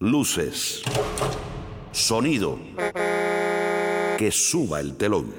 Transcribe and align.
Luces. 0.00 0.84
Sonido. 1.90 2.56
Que 4.16 4.30
suba 4.30 4.78
el 4.78 4.96
telón. 4.96 5.34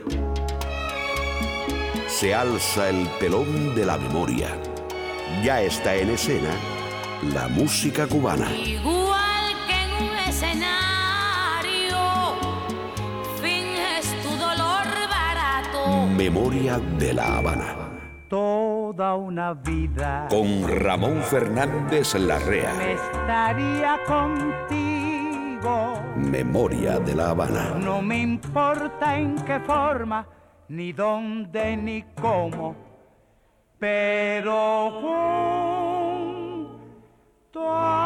Se 2.09 2.35
alza 2.35 2.90
el 2.90 3.08
telón 3.19 3.74
de 3.74 3.85
la 3.85 3.98
memoria. 3.98 4.50
Ya 5.42 5.61
está 5.61 5.95
en 5.95 6.09
escena 6.09 6.50
la 7.33 7.48
música 7.48 8.05
cubana. 8.05 8.54
Igual 8.54 9.55
que 9.66 9.82
en 9.82 9.91
un 10.04 10.18
escenario, 10.27 11.98
finges 13.41 14.14
tu 14.21 14.30
dolor 14.32 14.88
barato. 15.10 16.05
Memoria 16.18 16.80
de 16.98 17.14
la 17.14 17.38
Habana. 17.38 17.89
Toda 19.00 19.16
una 19.16 19.54
vida 19.54 20.27
Con 20.29 20.68
Ramón 20.68 21.21
Fernández 21.21 22.16
Larrea. 22.16 22.73
me 22.73 22.91
estaría 22.95 23.98
contigo. 24.05 25.93
Memoria 26.18 26.99
de 26.99 27.16
la 27.16 27.30
Habana. 27.30 27.76
No 27.80 28.02
me 28.02 28.20
importa 28.20 29.17
en 29.17 29.38
qué 29.45 29.62
forma, 29.62 30.27
ni 30.67 30.91
dónde, 30.91 31.77
ni 31.77 32.04
cómo, 32.20 32.76
pero 33.80 34.91
junto 36.59 37.73
a 37.73 37.98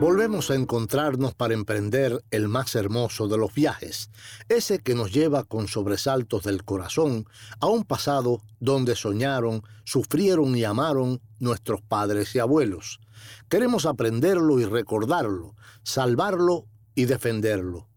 Volvemos 0.00 0.52
a 0.52 0.54
encontrarnos 0.54 1.34
para 1.34 1.54
emprender 1.54 2.22
el 2.30 2.48
más 2.48 2.76
hermoso 2.76 3.26
de 3.26 3.36
los 3.36 3.52
viajes, 3.52 4.10
ese 4.48 4.78
que 4.78 4.94
nos 4.94 5.12
lleva 5.12 5.42
con 5.42 5.66
sobresaltos 5.66 6.44
del 6.44 6.64
corazón 6.64 7.26
a 7.58 7.66
un 7.66 7.82
pasado 7.82 8.40
donde 8.60 8.94
soñaron, 8.94 9.62
sufrieron 9.84 10.56
y 10.56 10.62
amaron 10.62 11.20
nuestros 11.40 11.82
padres 11.82 12.32
y 12.36 12.38
abuelos. 12.38 13.00
Queremos 13.48 13.86
aprenderlo 13.86 14.60
y 14.60 14.66
recordarlo, 14.66 15.56
salvarlo 15.82 16.66
y 16.94 17.06
defenderlo. 17.06 17.88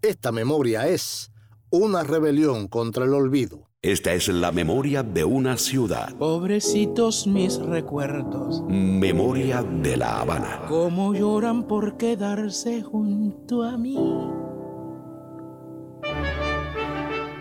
Esta 0.00 0.32
memoria 0.32 0.88
es 0.88 1.30
una 1.68 2.04
rebelión 2.04 2.68
contra 2.68 3.04
el 3.04 3.12
olvido. 3.12 3.69
Esta 3.82 4.12
es 4.12 4.28
la 4.28 4.52
memoria 4.52 5.02
de 5.02 5.24
una 5.24 5.56
ciudad. 5.56 6.14
Pobrecitos 6.16 7.26
mis 7.26 7.56
recuerdos, 7.56 8.62
Memoria 8.68 9.62
de 9.62 9.96
la 9.96 10.20
Habana. 10.20 10.66
cómo 10.68 11.14
lloran 11.14 11.66
por 11.66 11.96
quedarse 11.96 12.82
junto 12.82 13.62
a 13.62 13.78
mí. 13.78 13.96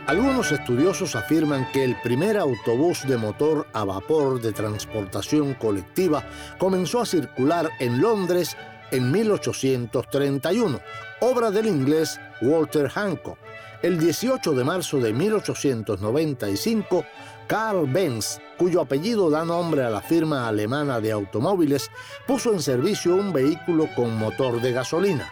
Algunos 0.07 0.53
estudiosos 0.53 1.17
afirman 1.17 1.67
que 1.73 1.83
el 1.83 1.97
primer 2.01 2.37
autobús 2.37 3.05
de 3.05 3.17
motor 3.17 3.67
a 3.73 3.83
vapor 3.83 4.39
de 4.39 4.53
transportación 4.53 5.55
colectiva 5.55 6.23
comenzó 6.57 7.01
a 7.01 7.05
circular 7.05 7.69
en 7.81 7.99
Londres 7.99 8.55
en 8.91 9.11
1831, 9.11 10.79
obra 11.19 11.51
del 11.51 11.67
inglés 11.67 12.17
Walter 12.41 12.87
Hancock. 12.87 13.37
El 13.81 13.97
18 13.97 14.51
de 14.51 14.63
marzo 14.65 14.97
de 14.97 15.13
1895, 15.13 17.05
Carl 17.47 17.87
Benz, 17.87 18.41
cuyo 18.57 18.81
apellido 18.81 19.29
da 19.29 19.45
nombre 19.45 19.85
a 19.85 19.89
la 19.89 20.01
firma 20.01 20.49
alemana 20.49 20.99
de 20.99 21.13
automóviles, 21.13 21.89
puso 22.27 22.51
en 22.51 22.61
servicio 22.61 23.15
un 23.15 23.31
vehículo 23.31 23.87
con 23.95 24.17
motor 24.17 24.59
de 24.59 24.73
gasolina. 24.73 25.31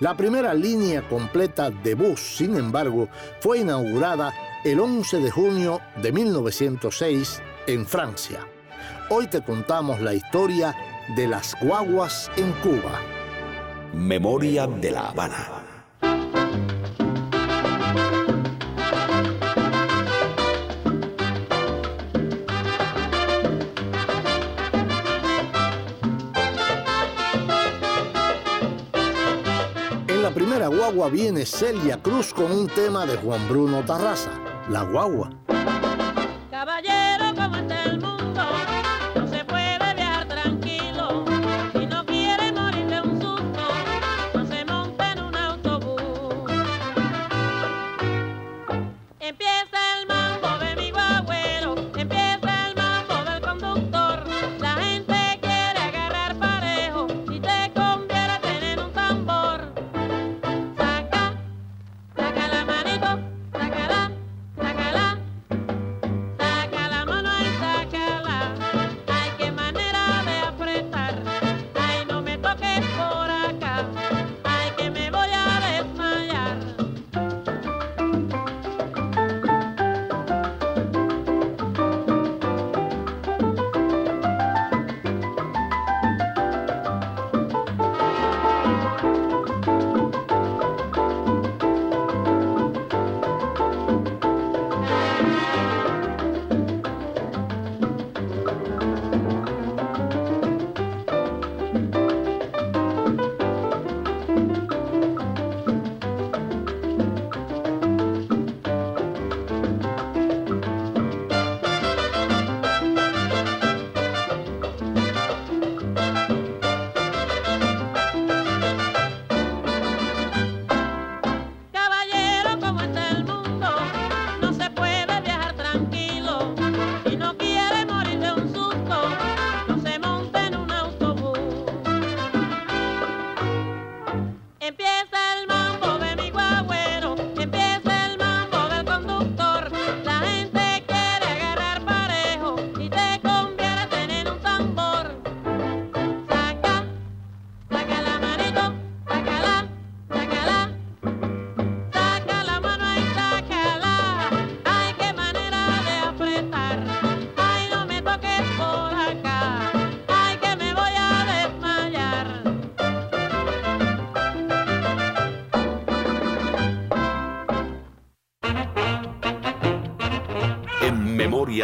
La 0.00 0.16
primera 0.16 0.54
línea 0.54 1.06
completa 1.06 1.70
de 1.70 1.94
bus, 1.94 2.20
sin 2.38 2.56
embargo, 2.56 3.10
fue 3.40 3.58
inaugurada 3.58 4.32
el 4.64 4.80
11 4.80 5.18
de 5.18 5.30
junio 5.30 5.82
de 6.00 6.10
1906 6.10 7.42
en 7.66 7.86
Francia. 7.86 8.46
Hoy 9.10 9.26
te 9.26 9.42
contamos 9.42 10.00
la 10.00 10.14
historia 10.14 10.74
de 11.16 11.28
las 11.28 11.54
guaguas 11.60 12.30
en 12.38 12.50
Cuba. 12.62 12.98
Memoria 13.92 14.66
de 14.66 14.90
la 14.90 15.08
Habana. 15.08 15.57
Guagua 30.98 31.16
viene 31.16 31.46
Celia 31.46 32.02
Cruz 32.02 32.34
con 32.34 32.50
un 32.50 32.66
tema 32.66 33.06
de 33.06 33.16
Juan 33.18 33.48
Bruno 33.48 33.84
Tarraza, 33.84 34.32
La 34.68 34.82
Guagua. 34.82 35.30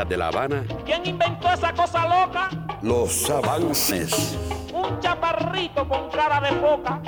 De 0.09 0.17
la 0.19 0.29
Habana, 0.29 0.65
¿Quién 0.85 1.07
inventó 1.07 1.51
esa 1.53 1.73
cosa 1.73 2.03
loca? 2.07 2.51
los 2.83 3.31
avances. 3.31 4.37
Un 4.73 5.01
chaparrito 5.01 5.89
con 5.89 6.11
cara 6.11 6.41
de 6.41 6.57
foca. 6.61 7.01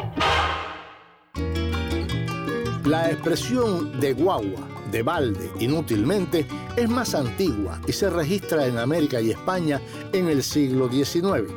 La 2.84 3.10
expresión 3.10 4.00
de 4.00 4.12
guagua, 4.14 4.60
de 4.90 5.02
balde, 5.02 5.50
inútilmente, 5.58 6.46
es 6.76 6.88
más 6.88 7.14
antigua 7.14 7.80
y 7.86 7.92
se 7.92 8.08
registra 8.08 8.66
en 8.66 8.78
América 8.78 9.20
y 9.20 9.30
España 9.32 9.80
en 10.12 10.28
el 10.28 10.42
siglo 10.42 10.88
XIX. 10.88 11.52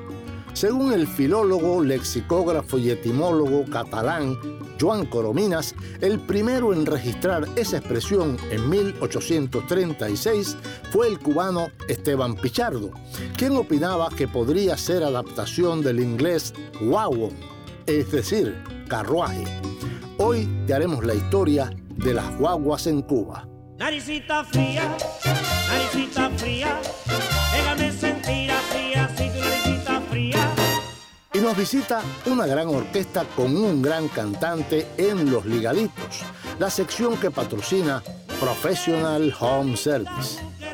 Según 0.53 0.91
el 0.91 1.07
filólogo, 1.07 1.81
lexicógrafo 1.83 2.77
y 2.79 2.89
etimólogo 2.89 3.63
catalán 3.71 4.37
Joan 4.79 5.05
Corominas, 5.05 5.75
el 6.01 6.19
primero 6.19 6.73
en 6.73 6.85
registrar 6.85 7.45
esa 7.55 7.77
expresión 7.77 8.37
en 8.49 8.69
1836 8.69 10.57
fue 10.91 11.07
el 11.07 11.19
cubano 11.19 11.67
Esteban 11.87 12.35
Pichardo, 12.35 12.91
quien 13.37 13.57
opinaba 13.57 14.09
que 14.09 14.27
podría 14.27 14.77
ser 14.77 15.03
adaptación 15.03 15.81
del 15.81 15.99
inglés 15.99 16.53
wagon, 16.81 17.31
es 17.85 18.11
decir, 18.11 18.55
carruaje. 18.87 19.43
Hoy 20.17 20.47
te 20.65 20.73
haremos 20.73 21.05
la 21.05 21.15
historia 21.15 21.71
de 21.89 22.13
las 22.13 22.37
guaguas 22.37 22.87
en 22.87 23.01
Cuba. 23.01 23.47
Naricita 23.77 24.43
fría, 24.43 24.97
naricita 25.69 26.29
fría, 26.31 26.81
nos 31.49 31.57
visita 31.57 32.03
una 32.27 32.45
gran 32.45 32.67
orquesta 32.67 33.25
con 33.35 33.57
un 33.57 33.81
gran 33.81 34.07
cantante 34.07 34.85
en 34.97 35.31
Los 35.31 35.47
Ligaditos, 35.47 36.21
la 36.59 36.69
sección 36.69 37.17
que 37.17 37.31
patrocina 37.31 38.03
Professional 38.39 39.33
Home 39.39 39.75
Service 39.75 40.48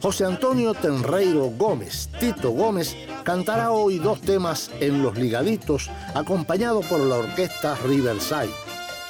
José 0.00 0.24
Antonio 0.24 0.74
Tenreiro 0.74 1.50
Gómez, 1.56 2.08
Tito 2.20 2.50
Gómez, 2.50 2.96
cantará 3.22 3.70
hoy 3.70 3.98
dos 3.98 4.20
temas 4.20 4.70
en 4.80 5.02
Los 5.02 5.16
Ligaditos, 5.16 5.90
acompañado 6.14 6.80
por 6.80 7.00
la 7.00 7.16
orquesta 7.16 7.76
Riverside. 7.84 8.50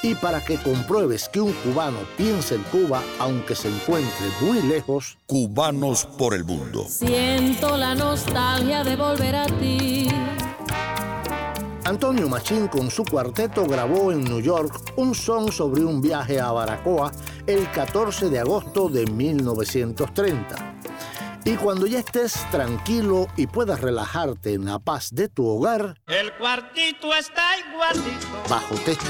Y 0.02 0.14
para 0.14 0.44
que 0.44 0.56
compruebes 0.58 1.30
que 1.30 1.40
un 1.40 1.52
cubano 1.52 1.98
piensa 2.18 2.54
en 2.54 2.62
Cuba, 2.64 3.02
aunque 3.18 3.54
se 3.54 3.68
encuentre 3.68 4.26
muy 4.42 4.60
lejos, 4.62 5.16
Cubanos 5.26 6.04
por 6.18 6.34
el 6.34 6.44
mundo. 6.44 6.84
Siento 6.88 7.76
la 7.76 7.94
nostalgia 7.94 8.84
de 8.84 8.96
volver 8.96 9.34
a 9.34 9.46
ti. 9.46 10.08
Antonio 11.84 12.30
Machín 12.30 12.66
con 12.68 12.90
su 12.90 13.04
cuarteto 13.04 13.66
grabó 13.66 14.10
en 14.10 14.24
New 14.24 14.40
York 14.40 14.92
un 14.96 15.14
son 15.14 15.52
sobre 15.52 15.84
un 15.84 16.00
viaje 16.00 16.40
a 16.40 16.50
Baracoa 16.50 17.12
el 17.46 17.70
14 17.70 18.30
de 18.30 18.38
agosto 18.38 18.88
de 18.88 19.04
1930. 19.06 20.73
Y 21.46 21.56
cuando 21.56 21.86
ya 21.86 21.98
estés 21.98 22.32
tranquilo 22.50 23.26
y 23.36 23.46
puedas 23.46 23.82
relajarte 23.82 24.54
en 24.54 24.64
la 24.64 24.78
paz 24.78 25.10
de 25.12 25.28
tu 25.28 25.46
hogar, 25.46 26.00
El 26.06 26.32
cuartito 26.34 27.14
está 27.14 27.42
igualito 27.58 28.26
bajo 28.48 28.74
techo, 28.76 29.02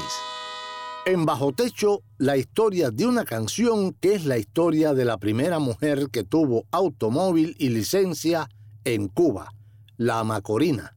En 1.06 1.24
Bajo 1.24 1.52
Techo, 1.52 2.02
la 2.18 2.36
historia 2.36 2.90
de 2.90 3.06
una 3.06 3.24
canción 3.24 3.92
que 3.92 4.14
es 4.14 4.24
la 4.24 4.38
historia 4.38 4.92
de 4.94 5.04
la 5.04 5.18
primera 5.18 5.60
mujer 5.60 6.08
que 6.10 6.24
tuvo 6.24 6.64
automóvil 6.72 7.54
y 7.58 7.68
licencia 7.70 8.48
en 8.84 9.08
Cuba, 9.08 9.52
la 9.96 10.24
Macorina. 10.24 10.96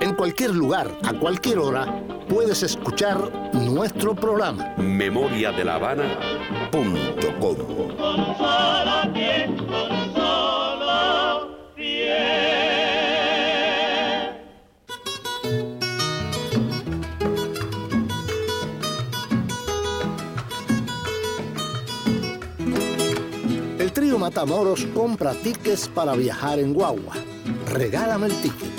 En 0.00 0.14
cualquier 0.14 0.54
lugar, 0.54 0.90
a 1.02 1.12
cualquier 1.12 1.58
hora, 1.58 2.02
puedes 2.26 2.62
escuchar 2.62 3.52
nuestro 3.52 4.14
programa. 4.14 4.74
Memoria 4.78 5.52
de 5.52 5.62
la 5.62 5.74
Habana. 5.74 6.18
Punto 6.72 7.38
com. 7.38 7.56
El 23.78 23.92
trío 23.92 24.18
Matamoros 24.18 24.86
compra 24.94 25.34
tickets 25.34 25.88
para 25.88 26.14
viajar 26.14 26.58
en 26.58 26.72
Guagua. 26.72 27.14
Regálame 27.66 28.28
el 28.28 28.34
ticket. 28.40 28.69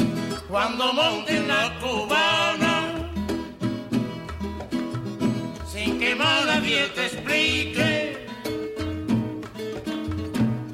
Cuando 0.52 0.92
monten 0.92 1.48
la 1.48 1.80
cubana, 1.80 3.10
sin 5.66 5.98
que 5.98 6.14
más 6.14 6.46
nadie 6.46 6.90
te 6.90 7.06
explique, 7.06 8.28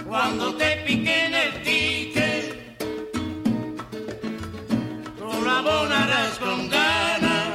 cuando 0.08 0.56
te 0.56 0.78
piquen 0.78 1.36
el 1.36 1.62
ticket, 1.62 2.78
tú 5.20 5.42
lo 5.44 5.52
abonarás 5.52 6.40
con 6.40 6.70
ganas, 6.72 7.50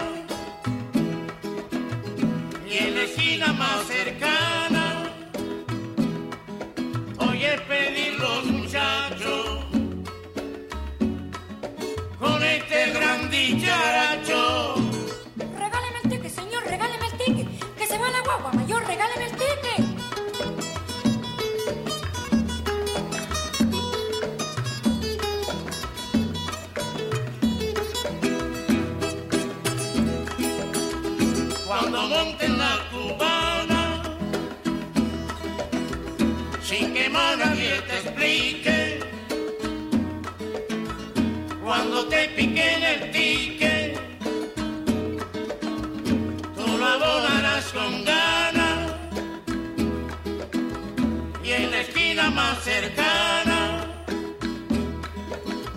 y 2.70 2.78
en 2.78 2.94
la 2.94 3.02
esquina 3.02 3.52
más 3.54 3.84
cercana, 3.88 4.31
sin 37.22 37.54
que 37.56 37.82
te 37.88 37.96
explique, 37.98 39.00
cuando 41.62 42.06
te 42.08 42.28
piquen 42.36 42.82
el 42.82 43.10
ticket, 43.10 43.98
tú 46.56 46.66
lo 46.78 46.86
abonarás 46.86 47.66
con 47.72 48.04
ganas, 48.04 48.92
y 51.44 51.50
en 51.50 51.70
la 51.70 51.80
esquina 51.80 52.30
más 52.30 52.62
cercana, 52.64 53.86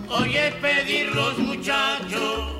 oye 0.08 0.52
pedir 0.60 1.14
los 1.14 1.38
muchachos 1.38 2.56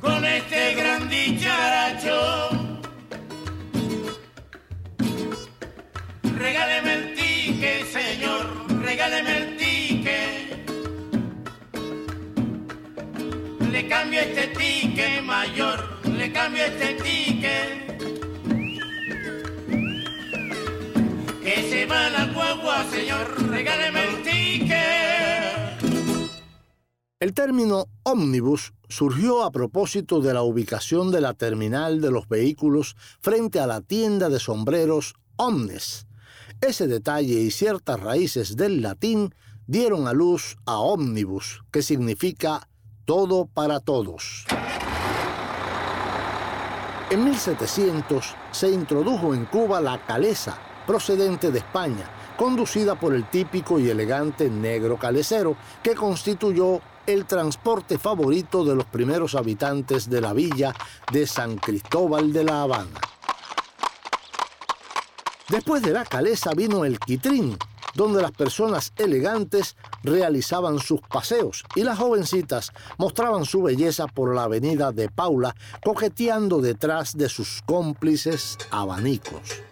con 0.00 0.24
este 0.24 0.74
gran 0.74 1.08
dicharacho. 1.08 2.53
Regáleme 9.04 9.36
el 9.36 9.56
ticket. 9.58 10.64
le 13.70 13.88
cambio 13.88 14.20
este 14.20 14.46
ticket 14.56 15.22
mayor, 15.22 15.78
le 16.16 16.32
cambio 16.32 16.64
este 16.64 16.94
ticket. 16.94 17.98
Que 21.42 21.70
se 21.70 21.86
va 21.86 22.08
la 22.08 22.32
guagua, 22.32 22.84
señor, 22.90 23.50
regáleme 23.50 24.04
el 24.08 24.22
ticket. 24.22 24.74
El 27.20 27.34
término 27.34 27.86
ómnibus 28.04 28.72
surgió 28.88 29.42
a 29.42 29.50
propósito 29.50 30.20
de 30.20 30.32
la 30.32 30.42
ubicación 30.42 31.10
de 31.10 31.20
la 31.20 31.34
terminal 31.34 32.00
de 32.00 32.10
los 32.10 32.26
vehículos 32.26 32.96
frente 33.20 33.60
a 33.60 33.66
la 33.66 33.82
tienda 33.82 34.30
de 34.30 34.38
sombreros 34.38 35.14
Omnes. 35.36 36.06
Ese 36.60 36.86
detalle 36.86 37.40
y 37.40 37.50
ciertas 37.50 38.00
raíces 38.00 38.56
del 38.56 38.82
latín 38.82 39.34
dieron 39.66 40.06
a 40.06 40.12
luz 40.12 40.56
a 40.66 40.78
ómnibus, 40.78 41.62
que 41.70 41.82
significa 41.82 42.68
todo 43.04 43.46
para 43.46 43.80
todos. 43.80 44.46
En 47.10 47.24
1700 47.24 48.34
se 48.50 48.70
introdujo 48.70 49.34
en 49.34 49.44
Cuba 49.46 49.80
la 49.80 50.04
calesa, 50.06 50.58
procedente 50.86 51.50
de 51.50 51.58
España, 51.58 52.10
conducida 52.36 52.98
por 52.98 53.14
el 53.14 53.28
típico 53.28 53.78
y 53.78 53.88
elegante 53.88 54.50
negro 54.50 54.98
calecero, 54.98 55.56
que 55.82 55.94
constituyó 55.94 56.80
el 57.06 57.26
transporte 57.26 57.98
favorito 57.98 58.64
de 58.64 58.74
los 58.74 58.86
primeros 58.86 59.34
habitantes 59.34 60.08
de 60.08 60.20
la 60.20 60.32
villa 60.32 60.74
de 61.12 61.26
San 61.26 61.56
Cristóbal 61.56 62.32
de 62.32 62.44
la 62.44 62.62
Habana. 62.62 63.00
Después 65.48 65.82
de 65.82 65.92
la 65.92 66.04
calesa 66.04 66.52
vino 66.54 66.84
el 66.84 66.98
quitrín, 66.98 67.58
donde 67.94 68.22
las 68.22 68.32
personas 68.32 68.92
elegantes 68.96 69.76
realizaban 70.02 70.78
sus 70.78 71.00
paseos 71.02 71.64
y 71.74 71.82
las 71.82 71.98
jovencitas 71.98 72.72
mostraban 72.96 73.44
su 73.44 73.62
belleza 73.62 74.06
por 74.06 74.34
la 74.34 74.44
avenida 74.44 74.90
de 74.90 75.10
Paula, 75.10 75.54
coqueteando 75.84 76.60
detrás 76.60 77.16
de 77.16 77.28
sus 77.28 77.60
cómplices 77.66 78.56
abanicos. 78.70 79.62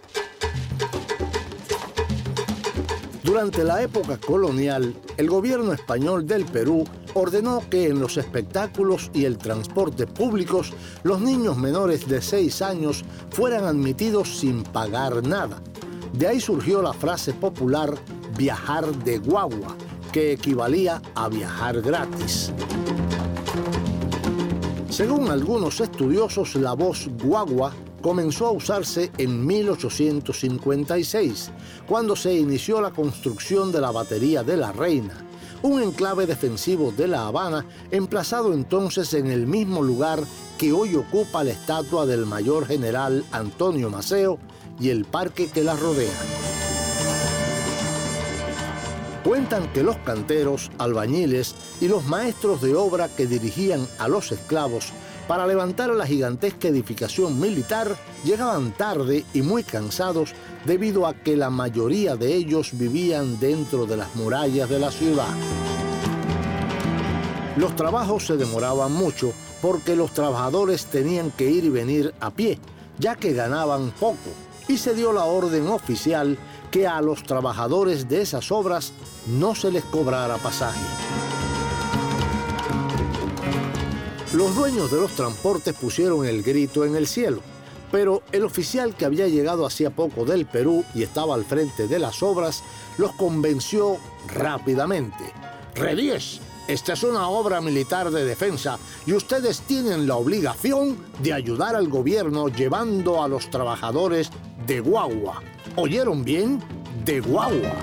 Durante 3.33 3.65
la 3.65 3.81
época 3.81 4.19
colonial, 4.19 4.95
el 5.17 5.31
gobierno 5.31 5.73
español 5.73 6.27
del 6.27 6.45
Perú 6.45 6.85
ordenó 7.15 7.63
que 7.71 7.87
en 7.87 7.99
los 7.99 8.19
espectáculos 8.19 9.11
y 9.15 9.25
el 9.25 9.39
transporte 9.39 10.07
públicos 10.07 10.75
los 11.03 11.19
niños 11.19 11.57
menores 11.57 12.07
de 12.07 12.21
6 12.21 12.61
años 12.61 13.07
fueran 13.31 13.65
admitidos 13.65 14.39
sin 14.39 14.63
pagar 14.63 15.27
nada. 15.27 15.63
De 16.13 16.29
ahí 16.29 16.41
surgió 16.41 16.83
la 16.83 16.93
frase 16.93 17.33
popular 17.33 17.95
viajar 18.37 18.85
de 18.99 19.17
guagua, 19.17 19.79
que 20.13 20.33
equivalía 20.33 21.01
a 21.15 21.31
viajar 21.31 21.81
gratis. 21.81 22.53
Según 24.91 25.31
algunos 25.31 25.81
estudiosos, 25.81 26.55
la 26.57 26.75
voz 26.75 27.09
guagua 27.25 27.73
comenzó 28.03 28.49
a 28.49 28.51
usarse 28.51 29.11
en 29.17 29.47
1856, 29.47 31.51
cuando 31.87 32.15
se 32.17 32.35
inició 32.35 32.83
la 32.83 32.91
construcción 32.91 33.73
de 33.73 33.81
la 33.81 33.93
batería 33.93 34.43
de 34.43 34.59
la 34.59 34.73
Reina, 34.73 35.25
un 35.63 35.81
enclave 35.81 36.27
defensivo 36.27 36.93
de 36.93 37.07
La 37.07 37.29
Habana, 37.29 37.65
emplazado 37.91 38.53
entonces 38.53 39.15
en 39.15 39.31
el 39.31 39.47
mismo 39.47 39.81
lugar 39.83 40.23
que 40.59 40.73
hoy 40.73 40.97
ocupa 40.97 41.45
la 41.45 41.53
estatua 41.53 42.05
del 42.05 42.27
mayor 42.27 42.67
general 42.67 43.25
Antonio 43.31 43.89
Maceo 43.89 44.39
y 44.81 44.89
el 44.91 45.05
parque 45.05 45.49
que 45.49 45.63
la 45.63 45.77
rodea. 45.77 46.11
Cuentan 49.25 49.73
que 49.73 49.85
los 49.85 49.97
canteros, 49.99 50.73
albañiles 50.79 51.55
y 51.81 51.87
los 51.87 52.05
maestros 52.07 52.61
de 52.61 52.75
obra 52.75 53.09
que 53.09 53.29
dirigían 53.29 53.87
a 54.01 54.09
los 54.09 54.33
esclavos 54.33 54.93
para 55.33 55.47
levantar 55.47 55.89
la 55.89 56.07
gigantesca 56.07 56.69
edificación 56.69 57.41
militar 57.41 57.97
llegaban 58.23 58.73
tarde 58.73 59.25
y 59.33 59.41
muy 59.41 59.63
cansados 59.63 60.35
debido 60.67 61.07
a 61.07 61.15
que 61.15 61.39
la 61.39 61.49
mayoría 61.49 62.17
de 62.17 62.35
ellos 62.35 62.73
vivían 62.75 63.41
dentro 63.41 63.87
de 63.87 63.97
las 63.97 64.15
murallas 64.15 64.69
de 64.69 64.79
la 64.79 64.91
ciudad. 64.91 65.35
Los 67.57 67.75
trabajos 67.77 68.27
se 68.27 68.37
demoraban 68.37 68.93
mucho 68.93 69.33
porque 69.63 69.97
los 69.97 70.13
trabajadores 70.13 70.85
tenían 70.85 71.31
que 71.31 71.49
ir 71.51 71.65
y 71.65 71.71
venir 71.71 72.13
a 72.21 72.31
pie, 72.31 72.59
ya 72.99 73.17
que 73.17 73.33
ganaban 73.33 73.91
poco, 73.93 74.29
y 74.69 74.77
se 74.77 74.95
dio 74.95 75.15
la 75.15 75.25
orden 75.25 75.67
oficial 75.69 76.37
que 76.71 76.87
a 76.87 77.01
los 77.01 77.23
trabajadores 77.23 78.07
de 78.07 78.21
esas 78.21 78.53
obras 78.53 78.93
no 79.27 79.55
se 79.55 79.71
les 79.71 79.85
cobrara 79.87 80.37
pasaje. 80.37 81.32
Los 84.35 84.55
dueños 84.57 84.91
de 84.91 84.99
los 84.99 85.13
transportes 85.13 85.75
pusieron 85.75 86.25
el 86.25 86.43
grito 86.43 86.87
en 86.87 86.97
el 86.97 87.07
cielo, 87.07 87.41
pero 87.91 88.23
el 88.33 88.45
oficial 88.45 88.95
que 88.95 89.05
había 89.05 89.29
llegado 89.29 89.67
hacía 89.67 89.91
poco 89.91 90.25
del 90.25 90.47
Perú 90.47 90.87
y 90.95 91.03
estaba 91.03 91.35
al 91.35 91.45
frente 91.45 91.87
de 91.87 91.99
las 91.99 92.23
obras 92.23 92.63
los 92.97 93.13
convenció 93.13 93.99
rápidamente. 94.29 95.23
Redies, 95.75 96.41
esta 96.67 96.95
es 96.95 97.03
una 97.03 97.29
obra 97.29 97.61
militar 97.61 98.11
de 98.11 98.25
defensa 98.25 98.79
y 99.05 99.13
ustedes 99.13 99.61
tienen 99.61 100.07
la 100.07 100.17
obligación 100.17 100.97
de 101.23 101.35
ayudar 101.35 101.77
al 101.77 101.89
gobierno 101.89 102.49
llevando 102.49 103.23
a 103.23 103.29
los 103.29 103.51
trabajadores 103.51 104.31
de 104.67 104.81
guagua. 104.81 105.43
¿Oyeron 105.77 106.25
bien? 106.25 106.59
De 107.05 107.21
guagua. 107.21 107.75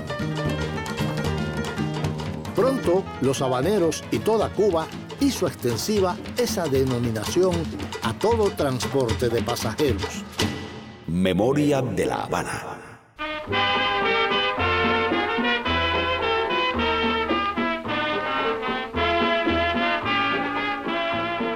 Pronto, 2.55 3.03
los 3.21 3.39
habaneros 3.43 4.03
y 4.09 4.17
toda 4.17 4.49
Cuba 4.49 4.87
hizo 5.19 5.47
extensiva 5.47 6.15
esa 6.37 6.67
denominación 6.67 7.53
a 8.03 8.13
todo 8.13 8.49
transporte 8.51 9.29
de 9.29 9.41
pasajeros. 9.41 10.23
Memoria 11.07 11.81
de 11.81 12.05
la 12.05 12.23
Habana. 12.23 12.79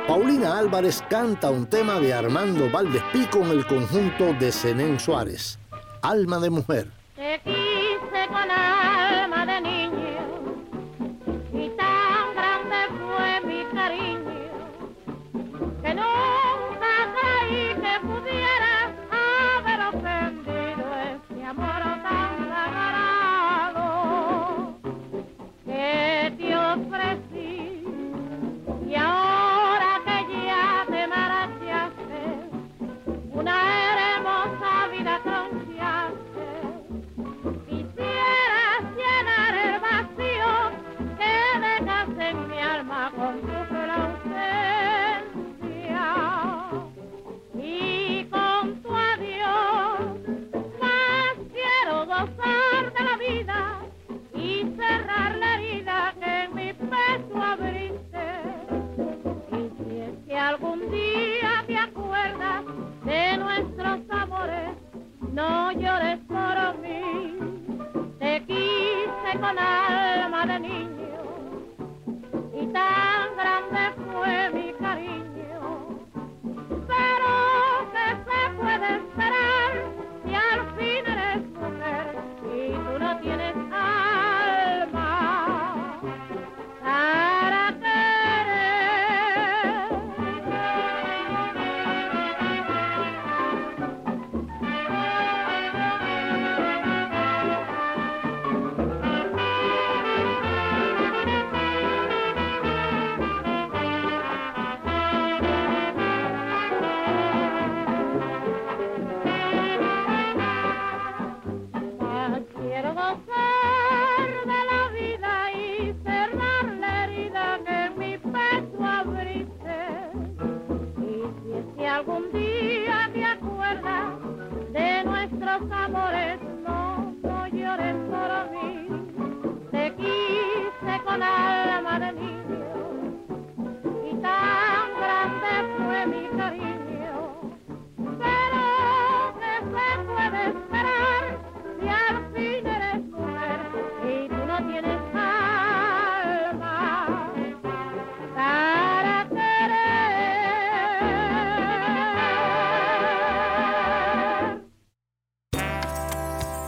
Paulina 0.08 0.60
Álvarez 0.60 1.04
canta 1.10 1.50
un 1.50 1.66
tema 1.66 2.00
de 2.00 2.14
Armando 2.14 2.70
Valdespí 2.70 3.26
con 3.28 3.50
el 3.50 3.66
conjunto 3.66 4.34
de 4.34 4.52
Zenén 4.52 5.00
Suárez, 5.00 5.58
Alma 6.02 6.38
de 6.40 6.50
Mujer. 6.50 6.92
Te 7.16 7.42
quise 7.44 8.28
con 8.28 8.48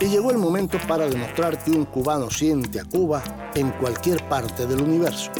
Y 0.06 0.08
llegó 0.08 0.30
el 0.30 0.38
momento 0.38 0.78
para 0.88 1.08
demostrar 1.10 1.64
que 1.64 1.72
un 1.72 1.86
cubano 1.86 2.30
siente 2.30 2.80
a 2.80 2.86
Cuba 2.86 3.24
en 3.56 3.72
cualquier 3.72 4.30
parte 4.30 4.68
del 4.68 4.84
universo. 4.84 5.32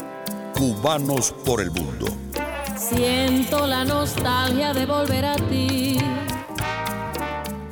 Cubanos 0.58 1.32
por 1.44 1.60
el 1.60 1.70
mundo. 1.70 2.06
Siento 2.76 3.64
la 3.64 3.84
nostalgia 3.84 4.74
de 4.74 4.84
volver 4.84 5.24
a 5.24 5.36
ti. 5.36 5.98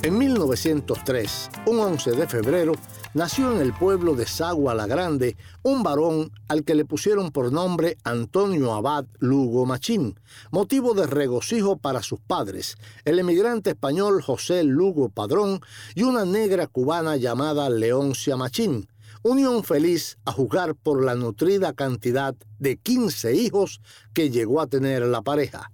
En 0.03 0.17
1903, 0.17 1.51
un 1.67 1.81
11 1.81 2.13
de 2.13 2.29
febrero, 2.29 2.75
nació 3.15 3.53
en 3.53 3.61
el 3.61 3.73
pueblo 3.73 4.15
de 4.15 4.27
Sagua 4.27 4.75
la 4.75 4.87
Grande 4.87 5.37
un 5.63 5.83
varón 5.83 6.33
al 6.49 6.65
que 6.65 6.75
le 6.75 6.85
pusieron 6.85 7.31
por 7.31 7.53
nombre 7.53 7.97
Antonio 8.05 8.75
Abad 8.75 9.07
Lugo 9.21 9.65
Machín, 9.65 10.19
motivo 10.51 10.95
de 10.95 11.07
regocijo 11.07 11.77
para 11.77 12.03
sus 12.03 12.21
padres, 12.21 12.77
el 13.05 13.19
emigrante 13.19 13.71
español 13.71 14.21
José 14.21 14.65
Lugo 14.65 15.09
Padrón 15.09 15.61
y 15.95 16.03
una 16.03 16.25
negra 16.25 16.67
cubana 16.67 17.17
llamada 17.17 17.71
Leoncia 17.71 18.37
Machín, 18.37 18.89
unión 19.23 19.65
feliz 19.65 20.19
a 20.25 20.33
jugar 20.33 20.75
por 20.75 21.03
la 21.03 21.15
nutrida 21.15 21.73
cantidad 21.73 22.35
de 22.59 22.77
15 22.77 23.35
hijos 23.35 23.81
que 24.13 24.31
llegó 24.31 24.61
a 24.61 24.67
tener 24.67 25.03
la 25.07 25.23
pareja. 25.23 25.71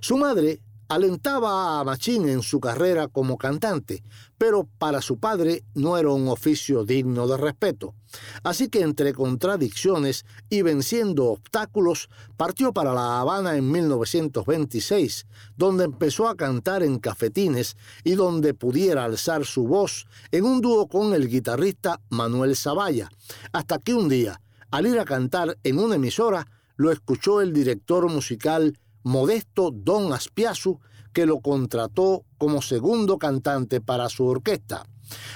Su 0.00 0.16
madre 0.16 0.62
alentaba 0.88 1.78
a 1.78 1.84
Machín 1.84 2.28
en 2.28 2.42
su 2.42 2.60
carrera 2.60 3.08
como 3.08 3.36
cantante, 3.36 4.02
pero 4.38 4.68
para 4.78 5.02
su 5.02 5.18
padre 5.18 5.64
no 5.74 5.98
era 5.98 6.10
un 6.10 6.28
oficio 6.28 6.84
digno 6.84 7.26
de 7.26 7.36
respeto. 7.36 7.94
Así 8.42 8.68
que 8.68 8.80
entre 8.80 9.12
contradicciones 9.12 10.24
y 10.48 10.62
venciendo 10.62 11.26
obstáculos, 11.26 12.08
partió 12.36 12.72
para 12.72 12.94
La 12.94 13.20
Habana 13.20 13.56
en 13.56 13.70
1926, 13.70 15.26
donde 15.56 15.84
empezó 15.84 16.28
a 16.28 16.36
cantar 16.36 16.82
en 16.84 17.00
cafetines 17.00 17.76
y 18.04 18.14
donde 18.14 18.54
pudiera 18.54 19.04
alzar 19.04 19.44
su 19.44 19.66
voz 19.66 20.06
en 20.30 20.44
un 20.44 20.60
dúo 20.60 20.86
con 20.86 21.12
el 21.12 21.28
guitarrista 21.28 22.00
Manuel 22.08 22.56
Zavalla, 22.56 23.10
hasta 23.52 23.78
que 23.78 23.94
un 23.94 24.08
día, 24.08 24.40
al 24.70 24.86
ir 24.86 24.98
a 25.00 25.04
cantar 25.04 25.58
en 25.64 25.78
una 25.78 25.96
emisora, 25.96 26.46
lo 26.76 26.92
escuchó 26.92 27.40
el 27.40 27.52
director 27.52 28.08
musical 28.08 28.78
Modesto 29.02 29.70
Don 29.72 30.12
Aspiazu, 30.12 30.78
que 31.18 31.26
lo 31.26 31.40
contrató 31.40 32.24
como 32.38 32.62
segundo 32.62 33.18
cantante 33.18 33.80
para 33.80 34.08
su 34.08 34.24
orquesta. 34.24 34.86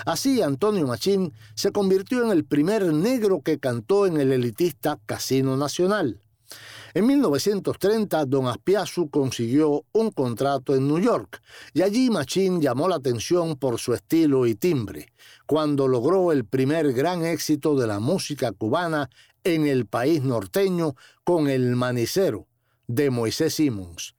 Así, 0.07 0.41
Antonio 0.41 0.87
Machín 0.87 1.33
se 1.57 1.73
convirtió 1.73 2.23
en 2.23 2.31
el 2.31 2.45
primer 2.45 2.85
negro 2.93 3.41
que 3.41 3.59
cantó 3.59 4.07
en 4.07 4.17
el 4.21 4.31
elitista 4.31 5.01
Casino 5.07 5.57
Nacional. 5.57 6.21
En 6.95 7.05
1930, 7.09 8.27
Don 8.27 8.47
Aspiazu 8.47 9.11
consiguió 9.11 9.85
un 9.91 10.13
contrato 10.13 10.77
en 10.77 10.87
New 10.87 11.01
York 11.01 11.43
y 11.75 11.83
allí 11.83 12.11
Machín 12.11 12.61
llamó 12.61 12.89
la 12.89 12.95
atención 12.95 13.57
por 13.57 13.81
su 13.81 13.93
estilo 13.93 14.47
y 14.47 14.55
timbre, 14.55 15.09
cuando 15.47 15.89
logró 15.89 16.31
el 16.31 16.45
primer 16.45 16.93
gran 16.93 17.25
éxito 17.25 17.75
de 17.75 17.89
la 17.89 17.99
música 17.99 18.53
cubana 18.53 19.11
en 19.43 19.67
el 19.67 19.87
país 19.87 20.23
norteño 20.23 20.95
con 21.25 21.51
El 21.51 21.75
Manicero, 21.75 22.47
de 22.87 23.11
Moisés 23.11 23.55
Simmons. 23.55 24.15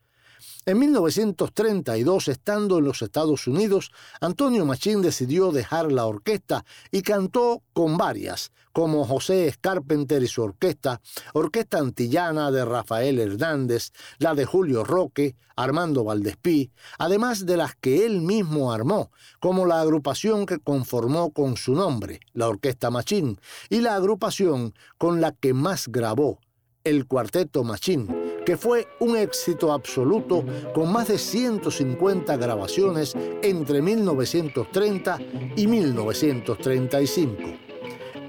En 0.66 0.80
1932, 0.80 2.30
estando 2.30 2.78
en 2.78 2.86
los 2.86 3.02
Estados 3.02 3.48
Unidos, 3.48 3.92
Antonio 4.22 4.66
Machín 4.66 5.02
decidió 5.02 5.52
dejar 5.52 5.92
la 5.92 6.06
orquesta 6.06 6.64
y 6.90 7.02
cantó 7.02 7.64
con 7.74 7.98
varias, 7.98 8.54
como 8.72 9.06
José 9.06 9.54
Carpenter 9.60 10.24
y 10.24 10.28
su 10.28 10.42
orquesta, 10.42 11.02
Orquesta 11.34 11.80
Antillana 11.80 12.50
de 12.50 12.64
Rafael 12.64 13.20
Hernández, 13.20 13.92
la 14.20 14.36
de 14.36 14.46
Julio 14.46 14.86
Roque, 14.86 15.36
Armando 15.58 16.06
Valdespí, 16.06 16.72
además 16.98 17.46
de 17.46 17.58
las 17.58 17.76
que 17.76 18.06
él 18.06 18.22
mismo 18.22 18.72
armó, 18.72 19.12
como 19.42 19.66
la 19.66 19.82
agrupación 19.82 20.46
que 20.46 20.60
conformó 20.60 21.32
con 21.32 21.58
su 21.58 21.76
nombre, 21.76 22.22
la 22.32 22.48
Orquesta 22.48 22.90
Machín, 22.90 23.38
y 23.70 23.82
la 23.82 23.96
agrupación 23.96 24.74
con 24.98 25.20
la 25.20 25.34
que 25.34 25.54
más 25.54 25.90
grabó, 25.90 26.40
el 26.86 27.06
Cuarteto 27.06 27.66
Machín, 27.66 28.08
que 28.46 28.58
fue 28.58 28.88
un 29.00 29.16
éxito 29.18 29.72
absoluto 29.72 30.44
con 30.74 30.92
más 30.92 31.08
de 31.08 31.18
150 31.18 32.36
grabaciones 32.38 33.16
entre 33.42 33.82
1930 33.82 35.20
y 35.56 35.68
1935. 35.68 37.44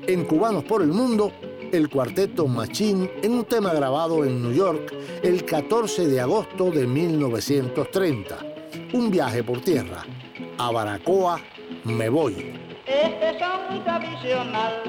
En 0.06 0.24
Cubanos 0.24 0.64
por 0.64 0.82
el 0.82 0.88
Mundo, 0.88 1.32
el 1.72 1.88
Cuarteto 1.88 2.46
Machín 2.46 3.10
en 3.22 3.32
un 3.32 3.44
tema 3.44 3.72
grabado 3.72 4.24
en 4.24 4.42
New 4.42 4.52
York 4.52 4.94
el 5.22 5.44
14 5.44 6.06
de 6.06 6.20
agosto 6.20 6.70
de 6.70 6.86
1930. 6.86 8.38
Un 8.92 9.10
viaje 9.10 9.42
por 9.42 9.60
tierra. 9.60 10.04
A 10.58 10.70
Baracoa 10.70 11.40
me 11.84 12.08
voy. 12.08 12.73
Este 12.86 13.38
son 13.38 13.82
tradicional, 13.82 14.82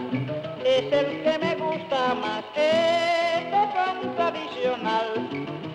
es 0.65 0.91
el 0.91 1.23
que 1.23 1.39
me 1.39 1.55
gusta 1.55 2.13
más. 2.15 2.43
Este 2.53 3.57
son 3.73 4.15
tradicional, 4.15 5.29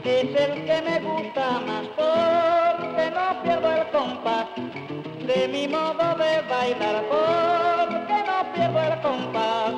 es 0.04 0.24
el 0.24 0.64
que 0.66 0.82
me 0.82 1.00
gusta 1.00 1.60
más 1.66 1.86
porque 1.96 3.10
no 3.10 3.42
pierdo 3.42 3.72
el 3.72 3.88
compás 3.88 4.46
de 4.54 5.48
mi 5.48 5.66
modo 5.66 6.14
de 6.18 6.42
bailar, 6.42 7.04
porque 7.08 8.24
no 8.28 8.52
pierdo 8.52 8.82
el 8.82 9.00
compás 9.00 9.72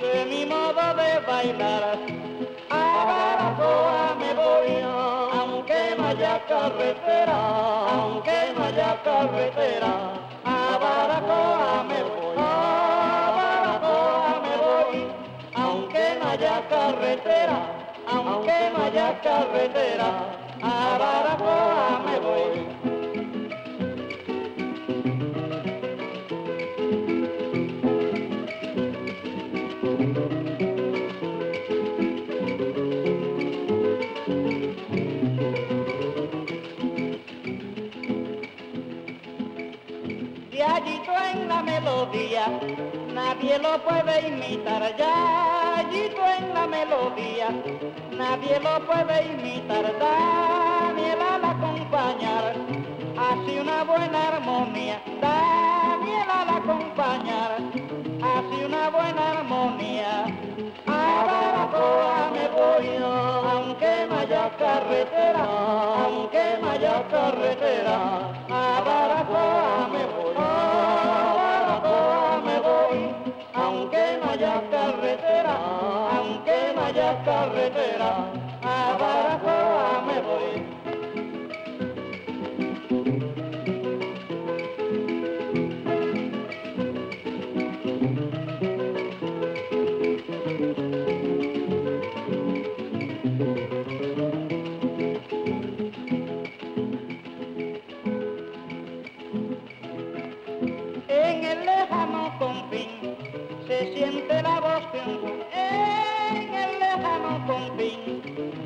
de 0.00 0.24
mi 0.24 0.46
modo 0.46 0.94
de 0.94 1.18
bailar. 1.26 1.98
A 2.70 3.04
Baracoa 3.04 4.16
me 4.18 4.32
voy, 4.32 4.80
aunque 5.38 5.94
no 5.98 6.06
haya 6.06 6.42
carretera, 6.46 7.36
aunque 7.86 8.54
no 8.56 8.64
haya 8.64 9.02
carretera. 9.02 10.31
A 10.44 10.78
Baracoa 10.78 11.84
me 11.84 12.02
voy, 12.02 12.36
a 12.38 13.32
Baracoa 13.36 14.40
me 14.42 14.56
voy, 14.64 15.12
aunque 15.54 16.16
no 16.18 16.28
haya 16.30 16.66
carretera, 16.68 17.58
aunque 18.06 18.70
no 18.72 18.84
haya 18.84 19.20
carretera. 19.20 20.10
A 20.62 20.98
Baracoa 20.98 22.02
me 22.06 22.18
voy. 22.20 23.01
Yayito 40.72 41.12
en 41.12 41.48
la 41.48 41.62
melodía, 41.62 42.46
nadie 43.12 43.58
lo 43.58 43.76
puede 43.84 44.26
imitar. 44.26 44.82
Yayito 44.96 46.22
en 46.38 46.54
la 46.54 46.66
melodía, 46.66 47.48
nadie 48.10 48.58
lo 48.58 48.80
puede 48.86 49.16
imitar. 49.34 49.84
Daniela 50.00 51.34
al 51.34 51.44
acompañar, 51.44 52.54
hace 53.18 53.60
una 53.60 53.84
buena 53.84 54.28
armonía. 54.28 55.02
Daniela 55.20 56.40
al 56.40 56.48
acompañar, 56.48 57.50
hace 58.32 58.64
una 58.64 58.88
buena 58.88 59.30
armonía. 59.32 60.24
A 60.86 61.24
Baracoa 61.28 62.30
me 62.32 62.48
voy, 62.48 62.96
aunque 62.96 64.06
no 64.08 64.14
haya 64.20 64.50
carretera, 64.56 65.44
aunque 66.02 66.56
no 66.62 66.70
haya 66.70 67.06
carretera. 67.10 67.98
A 68.48 68.80
Baracoa 68.86 69.88
me 69.92 70.04
voy, 70.06 70.31
haya 76.92 77.24
carretera. 77.24 78.12
A 78.62 78.96
Baracoa 78.98 79.61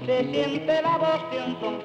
se 0.06 0.24
siente 0.30 0.82
la 0.82 0.98
voz 0.98 1.30
de 1.30 1.38
un 1.38 1.60
son. 1.60 1.76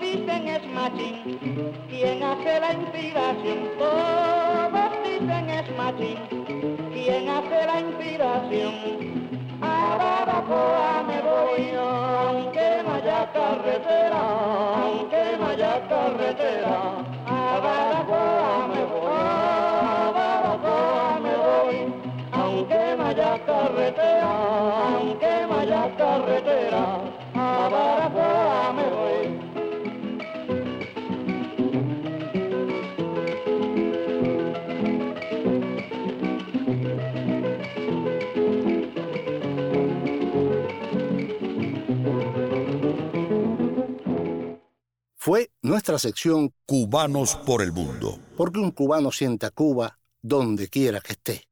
dicen 0.00 0.48
es 0.48 0.66
machín, 0.68 1.74
quien 1.88 2.22
hace 2.22 2.60
la 2.60 2.72
inspiración, 2.74 3.58
todos 3.78 4.92
dicen 5.04 5.50
es 5.50 5.76
machín, 5.76 6.18
quien 6.92 7.28
hace 7.28 7.66
la 7.66 7.80
inspiración. 7.80 8.74
A 9.62 9.96
Baracoa 9.96 11.04
me 11.06 11.20
voy, 11.22 11.70
aunque 11.76 12.82
no 12.84 12.94
haya 12.94 13.32
carretera, 13.32 14.20
aunque 14.82 15.36
no 15.38 15.46
haya 15.46 15.88
carretera. 15.88 16.76
A 17.26 17.60
Baracoa 17.64 18.68
me 18.68 18.84
voy, 18.84 19.41
carretera, 23.94 24.94
aunque 24.96 25.46
no 25.48 25.58
haya 25.58 25.96
carretera. 25.96 27.00
A 27.34 27.68
Baracoa 27.68 28.72
me 28.72 28.90
voy. 28.90 29.12
Fue 45.16 45.50
nuestra 45.62 45.98
sección 45.98 46.52
Cubanos 46.66 47.36
por 47.36 47.62
el 47.62 47.72
Mundo. 47.72 48.18
Porque 48.36 48.58
un 48.58 48.72
cubano 48.72 49.12
siente 49.12 49.46
a 49.46 49.50
Cuba 49.50 49.98
donde 50.20 50.68
quiera 50.68 51.00
que 51.00 51.12
esté. 51.12 51.51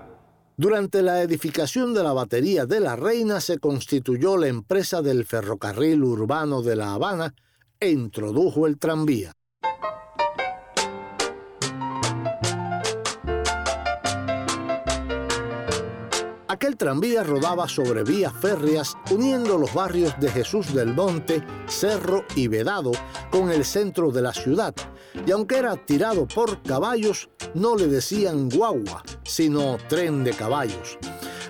Durante 0.61 1.01
la 1.01 1.23
edificación 1.23 1.95
de 1.95 2.03
la 2.03 2.13
batería 2.13 2.67
de 2.67 2.79
la 2.79 2.95
Reina 2.95 3.41
se 3.41 3.57
constituyó 3.57 4.37
la 4.37 4.45
empresa 4.45 5.01
del 5.01 5.25
ferrocarril 5.25 6.03
urbano 6.03 6.61
de 6.61 6.75
La 6.75 6.93
Habana 6.93 7.33
e 7.79 7.89
introdujo 7.89 8.67
el 8.67 8.77
tranvía. 8.77 9.33
Aquel 16.51 16.75
tranvía 16.75 17.23
rodaba 17.23 17.69
sobre 17.69 18.03
vías 18.03 18.33
férreas 18.33 18.97
uniendo 19.09 19.57
los 19.57 19.73
barrios 19.73 20.13
de 20.19 20.29
Jesús 20.29 20.73
del 20.73 20.93
Monte, 20.93 21.41
Cerro 21.65 22.25
y 22.35 22.49
Vedado 22.49 22.91
con 23.29 23.49
el 23.49 23.63
centro 23.63 24.11
de 24.11 24.21
la 24.21 24.33
ciudad. 24.33 24.75
Y 25.25 25.31
aunque 25.31 25.59
era 25.59 25.77
tirado 25.77 26.27
por 26.27 26.61
caballos, 26.61 27.29
no 27.53 27.77
le 27.77 27.87
decían 27.87 28.49
guagua, 28.49 29.01
sino 29.23 29.77
tren 29.87 30.25
de 30.25 30.31
caballos. 30.31 30.97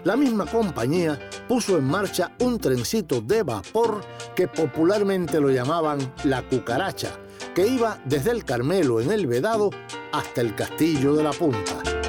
La 0.04 0.16
misma 0.16 0.46
compañía 0.46 1.20
puso 1.48 1.80
en 1.80 1.86
marcha 1.86 2.36
un 2.40 2.60
trencito 2.60 3.22
de 3.22 3.42
vapor 3.42 4.02
que 4.36 4.48
popularmente 4.50 5.40
lo 5.40 5.50
llamaban 5.50 6.14
la 6.26 6.48
cucaracha, 6.48 7.10
que 7.56 7.66
iba 7.66 8.00
desde 8.06 8.30
el 8.30 8.46
Carmelo 8.46 9.02
en 9.02 9.12
el 9.12 9.26
Vedado 9.26 9.72
hasta 10.12 10.42
el 10.42 10.54
Castillo 10.54 11.16
de 11.16 11.24
la 11.24 11.32
Punta. 11.32 12.01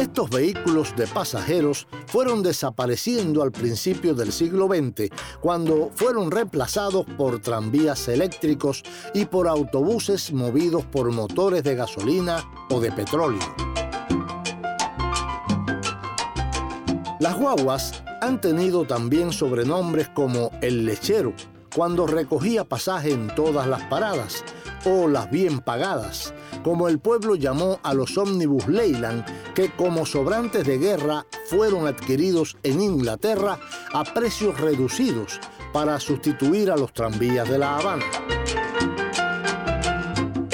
Estos 0.00 0.30
vehículos 0.30 0.96
de 0.96 1.06
pasajeros 1.06 1.86
fueron 2.06 2.42
desapareciendo 2.42 3.42
al 3.42 3.52
principio 3.52 4.14
del 4.14 4.32
siglo 4.32 4.66
XX, 4.66 5.10
cuando 5.42 5.90
fueron 5.94 6.30
reemplazados 6.30 7.04
por 7.18 7.38
tranvías 7.40 8.08
eléctricos 8.08 8.82
y 9.12 9.26
por 9.26 9.46
autobuses 9.46 10.32
movidos 10.32 10.86
por 10.86 11.12
motores 11.12 11.64
de 11.64 11.74
gasolina 11.74 12.42
o 12.70 12.80
de 12.80 12.90
petróleo. 12.92 13.42
Las 17.18 17.38
guaguas 17.38 18.02
han 18.22 18.40
tenido 18.40 18.86
también 18.86 19.34
sobrenombres 19.34 20.08
como 20.08 20.50
el 20.62 20.86
lechero, 20.86 21.34
cuando 21.76 22.06
recogía 22.06 22.64
pasaje 22.64 23.12
en 23.12 23.28
todas 23.34 23.66
las 23.66 23.82
paradas, 23.82 24.46
o 24.86 25.08
las 25.08 25.30
bien 25.30 25.58
pagadas, 25.58 26.32
como 26.62 26.88
el 26.88 26.98
pueblo 26.98 27.34
llamó 27.34 27.80
a 27.82 27.94
los 27.94 28.16
ómnibus 28.18 28.68
Leyland, 28.68 29.24
que 29.54 29.70
como 29.70 30.06
sobrantes 30.06 30.66
de 30.66 30.78
guerra 30.78 31.26
fueron 31.46 31.86
adquiridos 31.86 32.56
en 32.62 32.80
Inglaterra 32.80 33.58
a 33.92 34.04
precios 34.04 34.60
reducidos 34.60 35.40
para 35.72 35.98
sustituir 36.00 36.70
a 36.70 36.76
los 36.76 36.92
tranvías 36.92 37.48
de 37.48 37.58
La 37.58 37.78
Habana. 37.78 38.04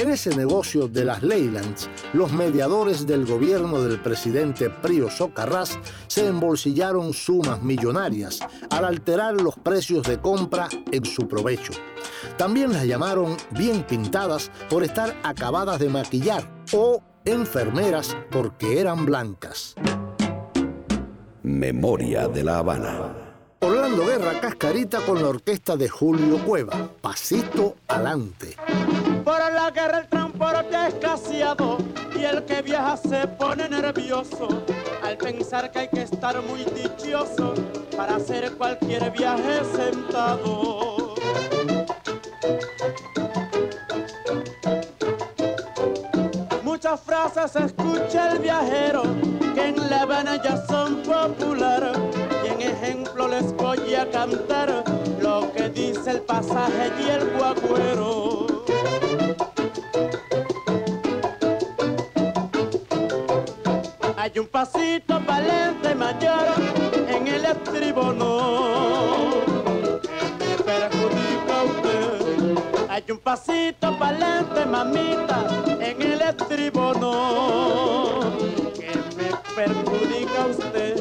En 0.06 0.12
ese 0.12 0.36
negocio 0.36 0.86
de 0.86 1.04
las 1.04 1.24
Leylands, 1.24 1.90
los 2.12 2.30
mediadores 2.30 3.08
del 3.08 3.26
gobierno 3.26 3.82
del 3.82 4.00
presidente 4.00 4.70
Prío 4.70 5.10
Socarrás 5.10 5.80
se 6.06 6.28
embolsillaron 6.28 7.12
sumas 7.12 7.60
millonarias 7.60 8.38
al 8.70 8.84
alterar 8.84 9.34
los 9.34 9.56
precios 9.56 10.06
de 10.06 10.20
compra 10.20 10.68
en 10.92 11.04
su 11.04 11.26
provecho. 11.26 11.72
También 12.38 12.72
las 12.72 12.84
llamaron 12.84 13.36
bien 13.50 13.82
pintadas 13.82 14.52
por 14.70 14.84
estar 14.84 15.12
acabadas 15.24 15.80
de 15.80 15.88
maquillar 15.88 16.48
o 16.72 17.02
enfermeras 17.24 18.16
porque 18.30 18.78
eran 18.78 19.06
blancas. 19.06 19.74
Memoria 21.42 22.28
de 22.28 22.44
La 22.44 22.58
Habana. 22.58 23.12
Orlando 23.58 24.06
Guerra 24.06 24.40
Cascarita 24.40 25.00
con 25.00 25.20
la 25.20 25.30
orquesta 25.30 25.76
de 25.76 25.88
Julio 25.88 26.38
Cueva. 26.44 26.92
Pasito 27.00 27.74
adelante. 27.88 28.54
Por 29.26 29.40
la 29.52 29.72
guerra 29.72 29.98
el 29.98 30.06
transporte 30.06 30.86
escaseado 30.86 31.78
y 32.14 32.22
el 32.22 32.44
que 32.44 32.62
viaja 32.62 32.96
se 32.96 33.26
pone 33.26 33.68
nervioso 33.68 34.46
al 35.02 35.16
pensar 35.16 35.68
que 35.72 35.80
hay 35.80 35.88
que 35.88 36.02
estar 36.02 36.40
muy 36.42 36.64
dichoso 36.66 37.52
para 37.96 38.16
hacer 38.16 38.52
cualquier 38.52 39.10
viaje 39.10 39.64
sentado. 39.74 41.16
Muchas 46.62 47.00
frases 47.00 47.56
escucha 47.56 48.30
el 48.30 48.38
viajero 48.38 49.02
que 49.56 49.66
en 49.70 49.90
La 49.90 50.02
Habana 50.02 50.40
ya 50.40 50.56
son 50.68 51.02
populares 51.02 51.98
y 52.44 52.46
en 52.46 52.60
ejemplo 52.60 53.26
les 53.26 53.52
voy 53.56 53.92
a 53.96 54.08
cantar 54.08 54.84
lo 55.20 55.52
que 55.52 55.68
dice 55.68 56.12
el 56.12 56.20
pasaje 56.20 56.92
y 57.04 57.10
el 57.10 57.28
guagüero. 57.36 58.55
Hay 64.36 64.40
un 64.40 64.48
pasito 64.48 65.18
valente 65.20 65.94
mayor 65.94 66.52
en 67.08 67.26
el 67.26 67.42
estribo 67.46 68.12
no 68.12 69.30
que 70.38 70.62
perjudica 70.62 71.62
usted. 71.64 72.58
Hay 72.90 73.04
un 73.10 73.18
pasito 73.18 73.96
valente 73.96 74.66
mamita 74.66 75.46
en 75.80 76.02
el 76.02 76.20
estribo 76.20 76.92
no 77.00 78.36
que 78.74 78.92
me 79.16 79.30
perjudica 79.54 80.46
usted. 80.50 80.96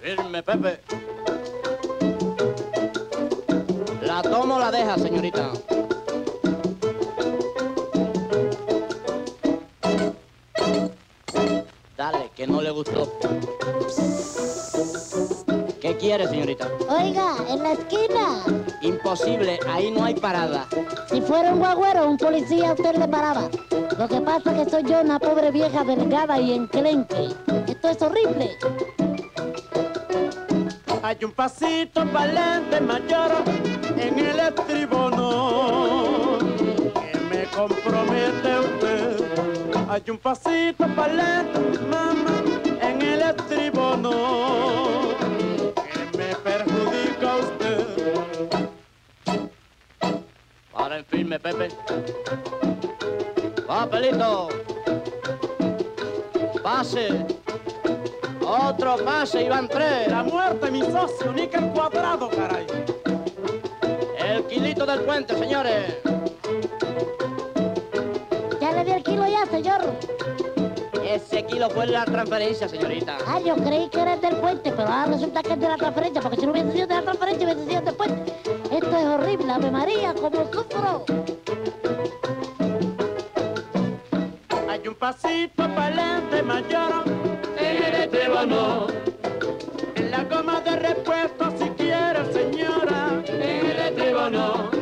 Firme 0.00 0.42
Pepe. 0.44 1.07
Quiere, 16.18 16.30
señorita? 16.30 16.68
Oiga, 16.88 17.36
en 17.48 17.62
la 17.62 17.72
esquina. 17.72 18.42
Imposible, 18.82 19.58
ahí 19.68 19.90
no 19.90 20.04
hay 20.04 20.14
parada. 20.14 20.66
Si 21.10 21.20
fuera 21.20 21.52
un 21.52 21.60
guagüero, 21.60 22.08
un 22.08 22.16
policía, 22.16 22.72
usted 22.72 22.96
le 22.96 23.08
paraba. 23.08 23.48
Lo 23.98 24.08
que 24.08 24.20
pasa 24.20 24.52
es 24.52 24.64
que 24.64 24.70
soy 24.70 24.82
yo 24.84 25.00
una 25.00 25.18
pobre 25.18 25.50
vieja 25.50 25.84
delgada 25.84 26.40
y 26.40 26.54
enclenque. 26.54 27.28
Esto 27.66 27.88
es 27.88 28.02
horrible. 28.02 28.50
Hay 31.02 31.16
un 31.24 31.32
pasito 31.32 32.04
valente 32.06 32.80
mayor 32.80 33.32
en 33.96 34.18
el 34.18 34.40
estribo 34.40 35.10
no 35.10 36.38
que 36.94 37.18
me 37.30 37.44
compromete 37.44 38.58
usted. 38.58 39.88
Hay 39.88 40.02
un 40.10 40.18
pasito 40.18 40.86
valente, 40.94 41.60
mamá, 41.88 42.42
en 42.82 43.00
el 43.02 43.22
estribo 43.22 43.96
Pepe. 51.36 51.68
Papelito. 53.66 54.48
Pase. 56.62 57.08
Otro 58.40 58.96
pase, 59.04 59.44
Iván 59.44 59.68
tres. 59.68 60.08
La 60.08 60.22
muerte, 60.22 60.70
mi 60.70 60.80
socio, 60.80 61.32
ni 61.32 61.46
que 61.48 61.58
el 61.58 61.68
cuadrado, 61.70 62.30
caray. 62.30 62.66
El 64.18 64.44
kilito 64.44 64.86
del 64.86 65.00
puente, 65.00 65.36
señores. 65.36 65.96
Ya 68.60 68.72
le 68.72 68.84
di 68.84 68.92
el 68.92 69.02
kilo 69.02 69.26
ya, 69.26 69.44
señor. 69.46 69.82
Ese 71.04 71.44
kilo 71.44 71.68
fue 71.70 71.86
la 71.86 72.04
transferencia, 72.04 72.68
señorita. 72.68 73.18
Ah, 73.26 73.40
yo 73.40 73.56
creí 73.56 73.88
que 73.88 74.00
era 74.00 74.14
el 74.14 74.20
del 74.20 74.36
puente, 74.36 74.70
pero 74.72 74.88
ahora 74.88 75.06
resulta 75.12 75.42
que 75.42 75.52
es 75.52 75.60
de 75.60 75.68
la 75.68 75.76
transferencia, 75.76 76.22
porque 76.22 76.36
si 76.36 76.46
no 76.46 76.52
hubiese 76.52 76.72
sido 76.72 76.86
de 76.86 76.94
la 76.94 77.02
transferencia, 77.02 77.46
hubiese 77.46 77.66
sido 77.70 77.82
del 77.82 77.94
puente. 77.94 78.32
Esto 78.88 79.00
es 79.00 79.06
horrible, 79.06 79.52
Ave 79.52 79.70
María, 79.70 80.14
como 80.14 80.50
sufro. 80.50 81.04
Hay 84.66 84.88
un 84.88 84.94
pasito 84.94 85.54
para 85.56 85.88
adelante 85.88 86.42
mayor. 86.42 87.04
En 87.58 87.82
el 87.84 87.94
estribo 87.96 88.46
no. 88.46 88.86
En 89.94 90.10
la 90.10 90.24
goma 90.24 90.62
de 90.62 90.76
repuesto 90.76 91.52
si 91.58 91.68
quiere, 91.72 92.32
señora. 92.32 93.22
En 93.26 93.66
el 93.66 93.78
estribo 93.78 94.30
no. 94.30 94.78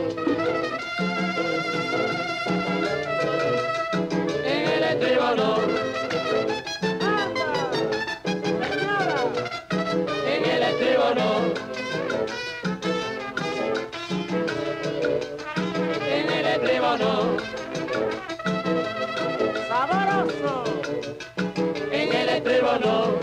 El 22.77 22.81
no. 22.81 23.21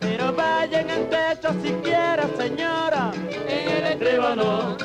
Pero 0.00 0.32
vaya 0.32 0.80
en 0.80 0.90
el 0.90 1.08
techo 1.08 1.52
si 1.62 1.70
quiere, 1.82 2.24
señora. 2.36 3.12
En 3.46 3.68
el 3.68 3.84
estribo 3.92 4.34
no. 4.34 4.76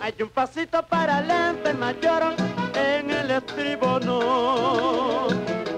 Hay 0.00 0.14
un 0.20 0.28
pasito 0.30 0.86
para 0.86 1.18
adelante 1.18 1.74
mayor. 1.74 2.34
En 2.74 3.10
el 3.10 3.30
estribo 3.30 4.00
no. 4.00 5.28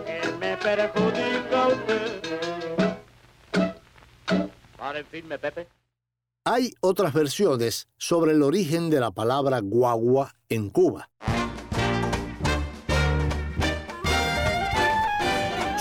Que 0.04 0.20
me 0.38 0.56
perjudica 0.56 1.68
usted. 1.68 2.22
Paren 4.76 5.06
firme, 5.06 5.38
Pepe. 5.38 5.68
Hay 6.44 6.74
otras 6.80 7.12
versiones 7.12 7.88
sobre 7.96 8.32
el 8.32 8.42
origen 8.42 8.90
de 8.90 8.98
la 8.98 9.12
palabra 9.12 9.60
guagua 9.60 10.34
en 10.48 10.70
Cuba. 10.70 11.08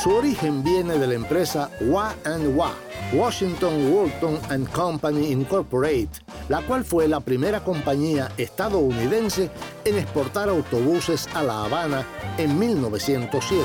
Su 0.01 0.15
origen 0.15 0.63
viene 0.63 0.97
de 0.97 1.05
la 1.05 1.13
empresa 1.13 1.69
Wa 1.81 2.15
Wa, 2.55 2.73
Washington 3.13 3.93
Walton 3.93 4.39
and 4.49 4.67
Company 4.71 5.31
Incorporated, 5.31 6.09
la 6.49 6.63
cual 6.63 6.83
fue 6.83 7.07
la 7.07 7.19
primera 7.19 7.63
compañía 7.63 8.31
estadounidense 8.35 9.51
en 9.85 9.99
exportar 9.99 10.49
autobuses 10.49 11.29
a 11.35 11.43
La 11.43 11.65
Habana 11.65 12.03
en 12.39 12.57
1907. 12.57 13.63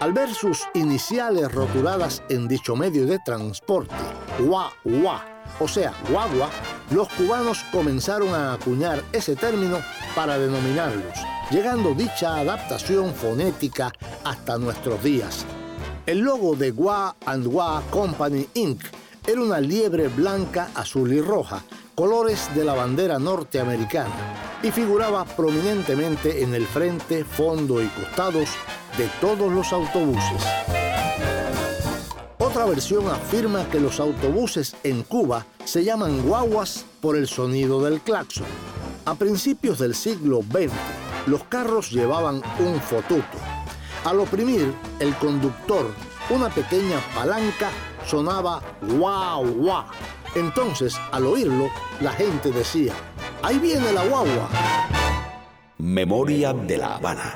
Al 0.00 0.14
ver 0.14 0.32
sus 0.32 0.62
iniciales 0.72 1.52
rotuladas 1.52 2.22
en 2.30 2.48
dicho 2.48 2.74
medio 2.76 3.04
de 3.04 3.18
transporte, 3.18 3.94
Wa 4.40 4.72
Wa, 4.86 5.22
o 5.60 5.68
sea, 5.68 5.92
guagua, 6.08 6.48
los 6.90 7.08
cubanos 7.10 7.62
comenzaron 7.70 8.34
a 8.34 8.54
acuñar 8.54 9.02
ese 9.12 9.36
término 9.36 9.80
para 10.14 10.38
denominarlos, 10.38 11.18
llegando 11.50 11.94
dicha 11.94 12.36
adaptación 12.36 13.14
fonética 13.14 13.92
hasta 14.24 14.58
nuestros 14.58 15.02
días. 15.02 15.44
El 16.06 16.18
logo 16.18 16.54
de 16.54 16.70
Gua 16.70 17.16
and 17.26 17.46
Gua 17.46 17.82
Company 17.90 18.46
Inc. 18.54 18.82
era 19.26 19.40
una 19.40 19.60
liebre 19.60 20.08
blanca, 20.08 20.70
azul 20.74 21.12
y 21.12 21.20
roja, 21.20 21.62
colores 21.94 22.54
de 22.54 22.64
la 22.64 22.74
bandera 22.74 23.18
norteamericana, 23.18 24.60
y 24.62 24.70
figuraba 24.70 25.24
prominentemente 25.24 26.42
en 26.42 26.54
el 26.54 26.66
frente, 26.66 27.24
fondo 27.24 27.82
y 27.82 27.86
costados 27.88 28.48
de 28.98 29.08
todos 29.20 29.52
los 29.52 29.72
autobuses. 29.72 30.42
Otra 32.38 32.66
versión 32.66 33.08
afirma 33.08 33.68
que 33.68 33.80
los 33.80 34.00
autobuses 34.00 34.76
en 34.82 35.02
Cuba 35.02 35.46
se 35.64 35.84
llaman 35.84 36.22
guaguas 36.22 36.84
por 37.00 37.16
el 37.16 37.26
sonido 37.26 37.82
del 37.82 38.00
claxon. 38.00 38.46
A 39.06 39.14
principios 39.14 39.78
del 39.78 39.94
siglo 39.94 40.42
XX, 40.42 40.72
los 41.26 41.44
carros 41.44 41.90
llevaban 41.90 42.42
un 42.58 42.80
fotuto. 42.80 43.38
Al 44.04 44.20
oprimir 44.20 44.72
el 45.00 45.14
conductor 45.16 45.90
una 46.30 46.48
pequeña 46.48 46.98
palanca 47.14 47.70
sonaba 48.06 48.62
guau 48.80 49.46
guau. 49.46 49.84
Entonces, 50.34 50.98
al 51.12 51.26
oírlo, 51.26 51.68
la 52.00 52.12
gente 52.12 52.50
decía, 52.50 52.92
ahí 53.42 53.58
viene 53.58 53.92
la 53.92 54.04
guagua. 54.04 54.48
Memoria 55.78 56.52
de 56.52 56.78
la 56.78 56.96
Habana. 56.96 57.34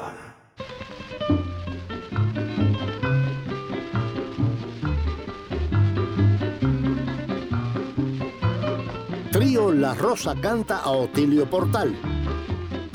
Trío 9.31 9.71
La 9.71 9.95
Rosa 9.95 10.35
canta 10.41 10.79
a 10.79 10.91
Otilio 10.91 11.49
Portal. 11.49 12.18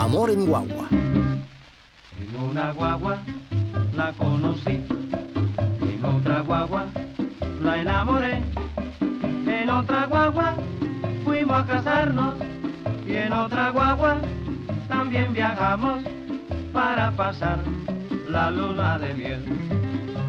Amor 0.04 0.30
en 0.32 0.46
guagua. 0.46 0.89
En 0.92 2.36
una 2.36 2.74
guagua 2.74 3.20
la 3.96 4.12
conocí, 4.12 4.84
en 5.82 6.04
otra 6.04 6.42
guagua 6.42 6.88
la 7.62 7.78
enamoré, 7.78 8.44
en 9.48 9.70
otra 9.70 10.06
guagua 10.08 10.56
fuimos 11.24 11.58
a 11.58 11.66
casarnos 11.66 12.36
y 13.08 13.16
en 13.16 13.32
otra 13.32 13.70
guagua 13.70 14.18
también 14.89 15.32
viajamos 15.32 16.04
para 16.74 17.10
pasar 17.12 17.60
la 18.28 18.52
luna 18.52 19.00
de 19.00 19.13
miel. 19.13 19.46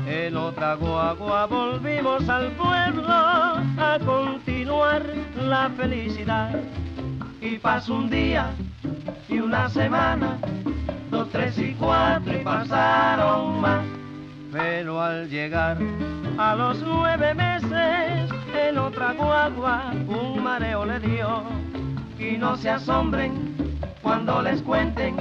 En 0.06 0.36
otra 0.36 0.74
guagua 0.76 1.46
volvimos 1.46 2.28
al 2.28 2.52
pueblo 2.52 3.08
a 3.08 3.98
continuar 4.06 5.02
la 5.36 5.68
felicidad. 5.70 6.60
Y 7.40 7.58
pasó 7.58 7.96
un 7.96 8.08
día 8.08 8.54
y 9.28 9.38
una 9.38 9.68
semana, 9.68 10.38
dos, 11.10 11.28
tres 11.30 11.58
y 11.58 11.74
cuatro 11.74 12.32
y 12.32 12.38
pasaron 12.38 13.60
más. 13.60 13.84
Pero 14.52 15.00
al 15.00 15.28
llegar 15.28 15.78
a 16.38 16.54
los 16.54 16.80
nueve 16.82 17.34
meses, 17.34 18.30
en 18.54 18.78
otra 18.78 19.12
guagua 19.12 19.92
un 20.06 20.42
mareo 20.42 20.84
le 20.84 21.00
dio. 21.00 21.42
Y 22.18 22.36
no 22.38 22.56
se 22.56 22.70
asombren 22.70 23.54
cuando 24.00 24.40
les 24.42 24.62
cuenten 24.62 25.16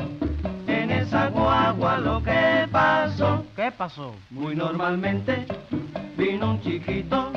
en 0.68 0.92
esa 0.92 1.28
guagua 1.28 1.98
lo 1.98 2.22
que 2.22 2.68
pasó. 2.72 3.44
¿Qué 3.56 3.72
pasó? 3.72 4.16
Muy 4.30 4.56
normalmente 4.56 5.46
vino 6.16 6.52
un 6.52 6.62
chiquito, 6.62 7.32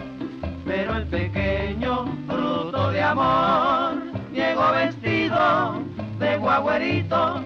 pero 0.66 0.96
el 0.96 1.06
pequeño 1.06 2.04
fruto 2.28 2.90
de 2.90 3.02
amor 3.02 3.94
llegó 4.32 4.72
vestido 4.72 5.95
de 6.18 6.36
guaguerito 6.38 7.42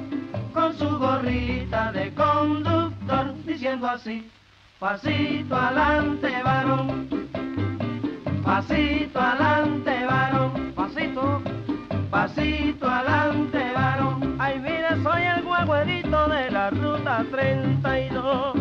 con 0.53 0.77
su 0.77 0.99
gorrita 0.99 1.93
de 1.93 2.13
conductor 2.15 3.35
diciendo 3.45 3.89
así, 3.89 4.31
pasito 4.79 5.57
adelante 5.57 6.43
varón, 6.45 7.09
pasito 8.45 9.21
adelante 9.21 10.07
varón, 10.07 10.73
pasito, 10.75 11.43
pasito 12.11 12.89
adelante 12.89 13.73
varón. 13.75 14.37
Ay 14.39 14.61
mire 14.61 15.03
soy 15.03 15.23
el 15.23 15.43
guaguerito 15.43 16.29
de 16.29 16.51
la 16.51 16.71
ruta 16.71 17.25
32, 17.31 18.55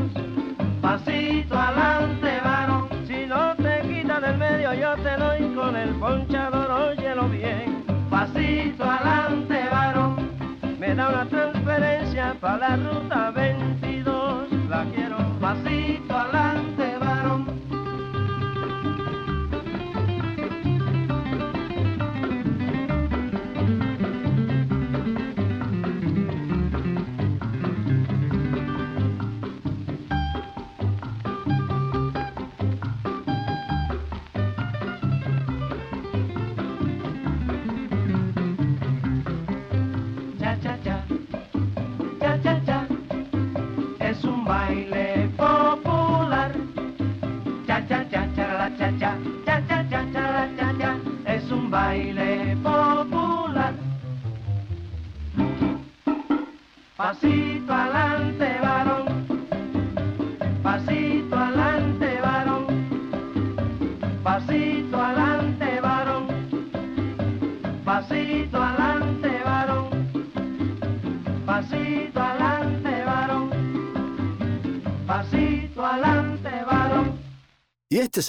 pasito 0.82 1.58
adelante 1.58 2.39
varón, 2.43 2.89
si 3.08 3.26
no 3.28 3.56
te 3.56 3.82
quitas 3.88 4.22
del 4.22 4.38
medio 4.38 4.74
yo 4.74 4.95
te 5.04 5.17
doy 5.17 5.56
con 5.56 5.76
el 5.76 5.89
ponchador, 5.95 6.72
óyelo 6.72 7.30
bien, 7.30 7.84
pasito 8.10 8.84
adelante 8.84 9.29
la 12.58 12.76
ruta 12.76 13.38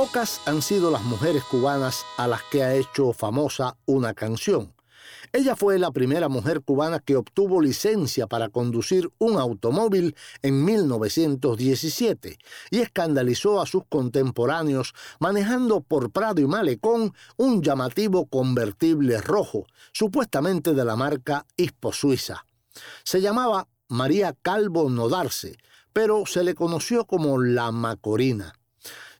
Pocas 0.00 0.40
han 0.46 0.62
sido 0.62 0.90
las 0.90 1.02
mujeres 1.02 1.44
cubanas 1.44 2.06
a 2.16 2.26
las 2.26 2.40
que 2.44 2.62
ha 2.62 2.74
hecho 2.74 3.12
famosa 3.12 3.76
una 3.84 4.14
canción. 4.14 4.72
Ella 5.30 5.56
fue 5.56 5.78
la 5.78 5.90
primera 5.90 6.30
mujer 6.30 6.62
cubana 6.62 7.00
que 7.00 7.16
obtuvo 7.16 7.60
licencia 7.60 8.26
para 8.26 8.48
conducir 8.48 9.10
un 9.18 9.36
automóvil 9.36 10.16
en 10.40 10.64
1917 10.64 12.38
y 12.70 12.78
escandalizó 12.78 13.60
a 13.60 13.66
sus 13.66 13.82
contemporáneos 13.90 14.94
manejando 15.18 15.82
por 15.82 16.10
Prado 16.10 16.40
y 16.40 16.46
Malecón 16.46 17.12
un 17.36 17.62
llamativo 17.62 18.24
convertible 18.24 19.20
rojo, 19.20 19.66
supuestamente 19.92 20.72
de 20.72 20.84
la 20.86 20.96
marca 20.96 21.44
Hispo 21.58 21.92
Suiza. 21.92 22.46
Se 23.04 23.20
llamaba 23.20 23.68
María 23.88 24.34
Calvo 24.40 24.88
Nodarse, 24.88 25.58
pero 25.92 26.24
se 26.24 26.42
le 26.42 26.54
conoció 26.54 27.04
como 27.04 27.36
la 27.36 27.70
Macorina. 27.70 28.54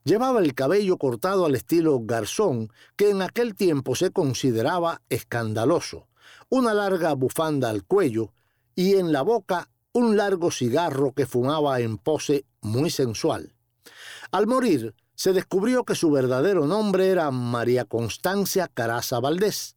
Llevaba 0.03 0.39
el 0.39 0.55
cabello 0.55 0.97
cortado 0.97 1.45
al 1.45 1.53
estilo 1.55 1.99
garzón, 2.01 2.71
que 2.95 3.11
en 3.11 3.21
aquel 3.21 3.53
tiempo 3.53 3.95
se 3.95 4.09
consideraba 4.11 5.03
escandaloso, 5.09 6.07
una 6.49 6.73
larga 6.73 7.13
bufanda 7.13 7.69
al 7.69 7.83
cuello 7.83 8.33
y 8.73 8.95
en 8.95 9.11
la 9.11 9.21
boca 9.21 9.69
un 9.93 10.17
largo 10.17 10.49
cigarro 10.49 11.13
que 11.13 11.27
fumaba 11.27 11.81
en 11.81 11.97
pose 11.97 12.45
muy 12.61 12.89
sensual. 12.89 13.53
Al 14.31 14.47
morir, 14.47 14.95
se 15.13 15.33
descubrió 15.33 15.83
que 15.83 15.93
su 15.93 16.09
verdadero 16.09 16.65
nombre 16.65 17.09
era 17.09 17.29
María 17.29 17.85
Constancia 17.85 18.67
Caraza 18.67 19.19
Valdés. 19.19 19.75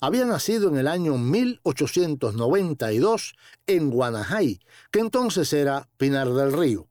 Había 0.00 0.26
nacido 0.26 0.68
en 0.68 0.76
el 0.76 0.86
año 0.86 1.18
1892 1.18 3.34
en 3.66 3.90
Guanajay, 3.90 4.60
que 4.92 5.00
entonces 5.00 5.52
era 5.52 5.88
Pinar 5.96 6.30
del 6.30 6.52
Río. 6.52 6.86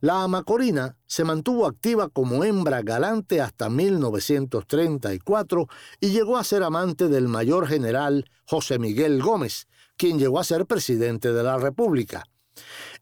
La 0.00 0.28
Macorina 0.28 0.96
se 1.06 1.24
mantuvo 1.24 1.66
activa 1.66 2.08
como 2.08 2.44
hembra 2.44 2.82
galante 2.82 3.40
hasta 3.40 3.70
1934 3.70 5.68
y 6.00 6.10
llegó 6.10 6.36
a 6.36 6.44
ser 6.44 6.62
amante 6.62 7.08
del 7.08 7.28
mayor 7.28 7.66
general 7.66 8.30
José 8.44 8.78
Miguel 8.78 9.22
Gómez, 9.22 9.68
quien 9.96 10.18
llegó 10.18 10.38
a 10.38 10.44
ser 10.44 10.66
presidente 10.66 11.32
de 11.32 11.42
la 11.42 11.56
República. 11.56 12.24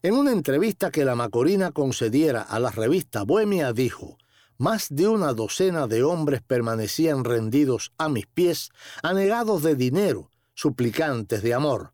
En 0.01 0.13
una 0.13 0.31
entrevista 0.31 0.91
que 0.91 1.05
la 1.05 1.15
Macorina 1.15 1.71
concediera 1.71 2.41
a 2.41 2.59
la 2.59 2.71
revista 2.71 3.23
Bohemia 3.23 3.73
dijo, 3.73 4.17
más 4.57 4.87
de 4.89 5.07
una 5.07 5.33
docena 5.33 5.87
de 5.87 6.03
hombres 6.03 6.41
permanecían 6.41 7.25
rendidos 7.25 7.91
a 7.97 8.07
mis 8.07 8.25
pies, 8.25 8.69
anegados 9.03 9.63
de 9.63 9.75
dinero, 9.75 10.31
suplicantes 10.53 11.43
de 11.43 11.53
amor. 11.53 11.91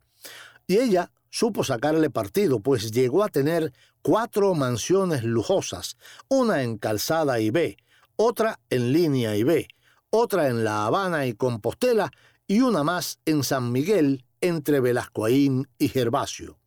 Y 0.67 0.77
ella 0.77 1.11
supo 1.31 1.63
sacarle 1.63 2.11
partido, 2.11 2.59
pues 2.59 2.91
llegó 2.91 3.23
a 3.23 3.29
tener 3.29 3.73
cuatro 4.03 4.53
mansiones 4.53 5.23
lujosas, 5.23 5.97
una 6.27 6.61
en 6.61 6.77
Calzada 6.77 7.39
y 7.39 7.49
B, 7.49 7.77
otra 8.15 8.59
en 8.69 8.93
Línea 8.93 9.35
y 9.35 9.43
B, 9.43 9.67
otra 10.11 10.49
en 10.49 10.63
La 10.63 10.85
Habana 10.85 11.25
y 11.25 11.33
Compostela 11.33 12.11
y 12.45 12.61
una 12.61 12.83
más 12.83 13.19
en 13.25 13.43
San 13.43 13.71
Miguel 13.71 14.25
entre 14.41 14.79
Velascoaín 14.79 15.67
y 15.79 15.87
Gervasio. 15.87 16.59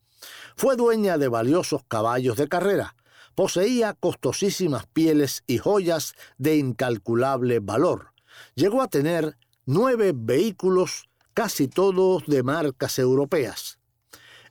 Fue 0.57 0.75
dueña 0.75 1.17
de 1.17 1.27
valiosos 1.27 1.83
caballos 1.87 2.37
de 2.37 2.47
carrera, 2.47 2.95
poseía 3.35 3.93
costosísimas 3.93 4.87
pieles 4.87 5.43
y 5.45 5.57
joyas 5.59 6.15
de 6.37 6.57
incalculable 6.57 7.59
valor. 7.59 8.13
Llegó 8.55 8.81
a 8.81 8.87
tener 8.87 9.37
nueve 9.65 10.13
vehículos, 10.15 11.09
casi 11.33 11.67
todos 11.67 12.25
de 12.25 12.43
marcas 12.43 12.97
europeas. 12.97 13.79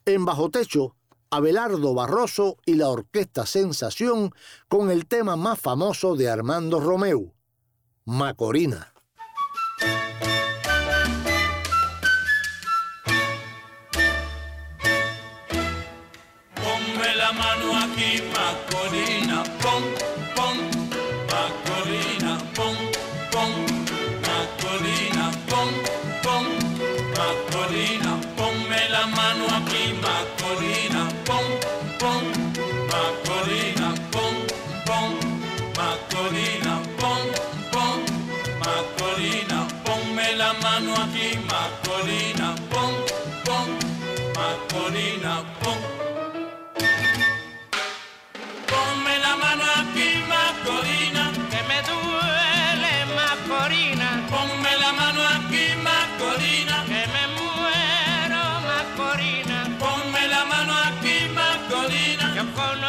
En 0.07 0.27
Bajo 0.27 0.51
Techo, 0.51 0.97
Abelardo 1.31 1.95
Barroso 1.95 2.59
y 2.67 2.75
la 2.75 2.90
Orquesta 2.90 3.47
Sensación 3.47 4.35
con 4.69 4.90
el 4.90 5.07
tema 5.07 5.35
más 5.35 5.59
famoso 5.59 6.14
de 6.14 6.29
Armando 6.29 6.79
Romeu, 6.79 7.33
Macorina. 8.05 8.93
Ponme 16.55 17.16
la 17.16 17.33
mano 17.33 17.78
aquí, 17.78 18.22
Macorina, 18.31 19.43
pon, 19.62 20.14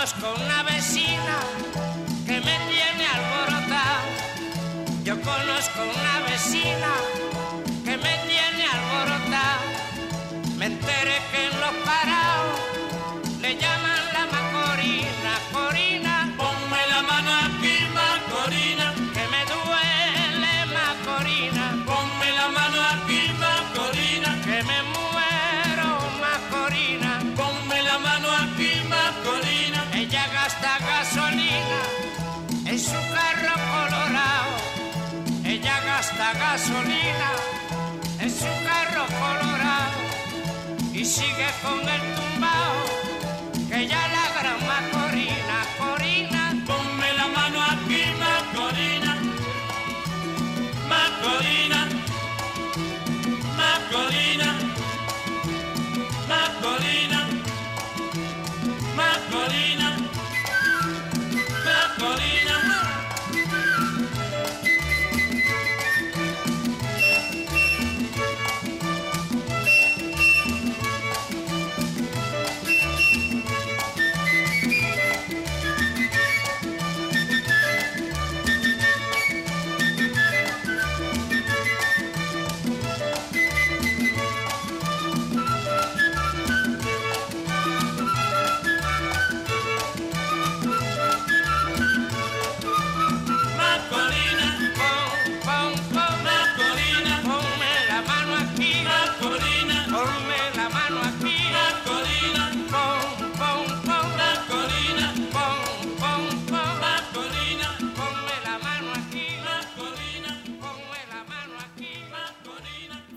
Conozco 0.06 0.39
una 0.39 0.62
vecina 0.62 1.14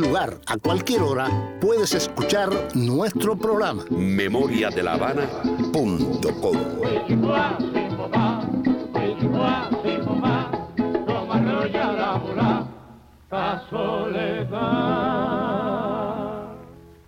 lugar, 0.00 0.40
a 0.46 0.56
cualquier 0.58 1.02
hora, 1.02 1.58
puedes 1.60 1.94
escuchar 1.94 2.50
nuestro 2.74 3.36
programa. 3.36 3.84
memoriadelavana.com. 3.90 5.98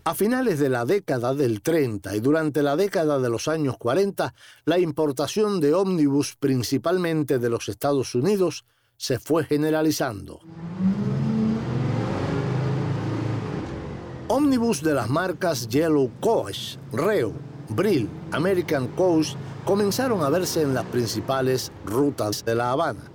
A 0.05 0.14
finales 0.14 0.59
de 0.59 0.68
la 0.68 0.84
década 0.84 1.34
del 1.34 1.61
30 1.61 2.16
y 2.16 2.20
durante 2.20 2.62
la 2.62 2.76
década 2.76 3.18
de 3.18 3.28
los 3.28 3.47
años 3.47 3.76
40, 3.76 4.34
la 4.64 4.78
importación 4.78 5.61
de 5.61 5.74
ómnibus 5.74 6.36
principalmente 6.36 7.39
de 7.39 7.51
los 7.51 7.68
Estados 7.68 8.14
Unidos 8.14 8.64
se 8.97 9.18
fue 9.18 9.45
generalizando. 9.45 10.41
Ómnibus 14.31 14.83
de 14.83 14.93
las 14.93 15.09
marcas 15.09 15.66
Yellow 15.68 16.11
Coach, 16.20 16.76
Reo, 16.93 17.33
Brill, 17.70 18.11
American 18.31 18.87
Coast 18.89 19.37
comenzaron 19.64 20.22
a 20.22 20.29
verse 20.29 20.61
en 20.61 20.74
las 20.74 20.85
principales 20.85 21.72
rutas 21.87 22.45
de 22.45 22.55
La 22.55 22.72
Habana. 22.72 23.11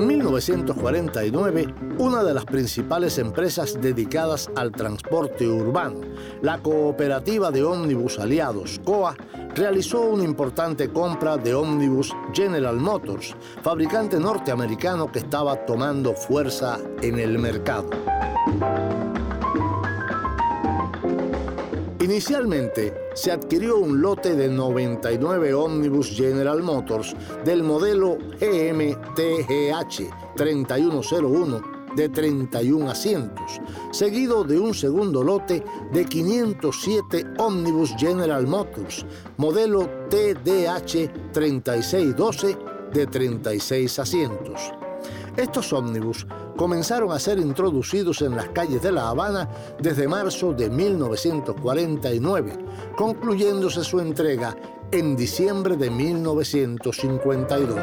En 0.00 0.06
1949, 0.06 1.74
una 1.98 2.24
de 2.24 2.32
las 2.32 2.46
principales 2.46 3.18
empresas 3.18 3.78
dedicadas 3.78 4.48
al 4.56 4.72
transporte 4.72 5.46
urbano, 5.46 6.00
la 6.40 6.56
Cooperativa 6.56 7.50
de 7.50 7.62
Ómnibus 7.62 8.18
Aliados, 8.18 8.80
COA, 8.82 9.14
realizó 9.54 10.00
una 10.00 10.24
importante 10.24 10.88
compra 10.88 11.36
de 11.36 11.52
ómnibus 11.52 12.16
General 12.32 12.76
Motors, 12.76 13.36
fabricante 13.62 14.18
norteamericano 14.18 15.12
que 15.12 15.18
estaba 15.18 15.66
tomando 15.66 16.14
fuerza 16.14 16.78
en 17.02 17.18
el 17.18 17.38
mercado. 17.38 17.90
Inicialmente 22.00 22.94
se 23.12 23.30
adquirió 23.30 23.76
un 23.76 24.00
lote 24.00 24.34
de 24.34 24.48
99 24.48 25.52
ómnibus 25.52 26.08
General 26.08 26.62
Motors 26.62 27.14
del 27.44 27.62
modelo 27.62 28.16
GMTGH 28.40 30.08
3101 30.34 31.60
de 31.94 32.08
31 32.08 32.90
asientos, 32.90 33.60
seguido 33.90 34.44
de 34.44 34.58
un 34.58 34.72
segundo 34.72 35.22
lote 35.22 35.62
de 35.92 36.06
507 36.06 37.34
ómnibus 37.36 37.94
General 37.98 38.46
Motors 38.46 39.04
modelo 39.36 39.86
TDH 40.08 41.32
3612 41.32 42.56
de 42.94 43.06
36 43.06 43.98
asientos. 43.98 44.72
Estos 45.36 45.70
ómnibus 45.74 46.26
comenzaron 46.60 47.10
a 47.10 47.18
ser 47.18 47.38
introducidos 47.38 48.20
en 48.20 48.36
las 48.36 48.50
calles 48.50 48.82
de 48.82 48.92
La 48.92 49.08
Habana 49.08 49.48
desde 49.78 50.06
marzo 50.06 50.52
de 50.52 50.68
1949, 50.68 52.52
concluyéndose 52.98 53.82
su 53.82 53.98
entrega 53.98 54.54
en 54.92 55.16
diciembre 55.16 55.78
de 55.78 55.88
1952. 55.88 57.80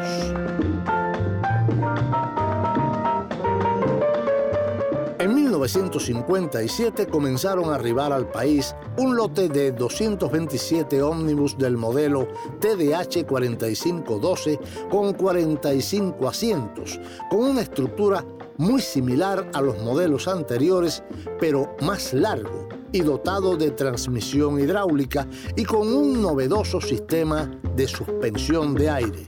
En 5.18 5.34
1957 5.34 7.08
comenzaron 7.08 7.70
a 7.70 7.74
arribar 7.74 8.12
al 8.12 8.28
país 8.28 8.76
un 8.96 9.16
lote 9.16 9.48
de 9.48 9.72
227 9.72 11.02
ómnibus 11.02 11.58
del 11.58 11.76
modelo 11.76 12.28
TDH 12.60 13.26
4512 13.26 14.60
con 14.88 15.14
45 15.14 16.28
asientos, 16.28 17.00
con 17.28 17.40
una 17.40 17.62
estructura 17.62 18.24
muy 18.58 18.82
similar 18.82 19.50
a 19.54 19.62
los 19.62 19.82
modelos 19.82 20.28
anteriores, 20.28 21.02
pero 21.40 21.76
más 21.80 22.12
largo 22.12 22.68
y 22.92 23.00
dotado 23.00 23.56
de 23.56 23.70
transmisión 23.70 24.58
hidráulica 24.60 25.26
y 25.56 25.64
con 25.64 25.88
un 25.88 26.20
novedoso 26.20 26.80
sistema 26.80 27.50
de 27.76 27.86
suspensión 27.86 28.74
de 28.74 28.90
aire. 28.90 29.26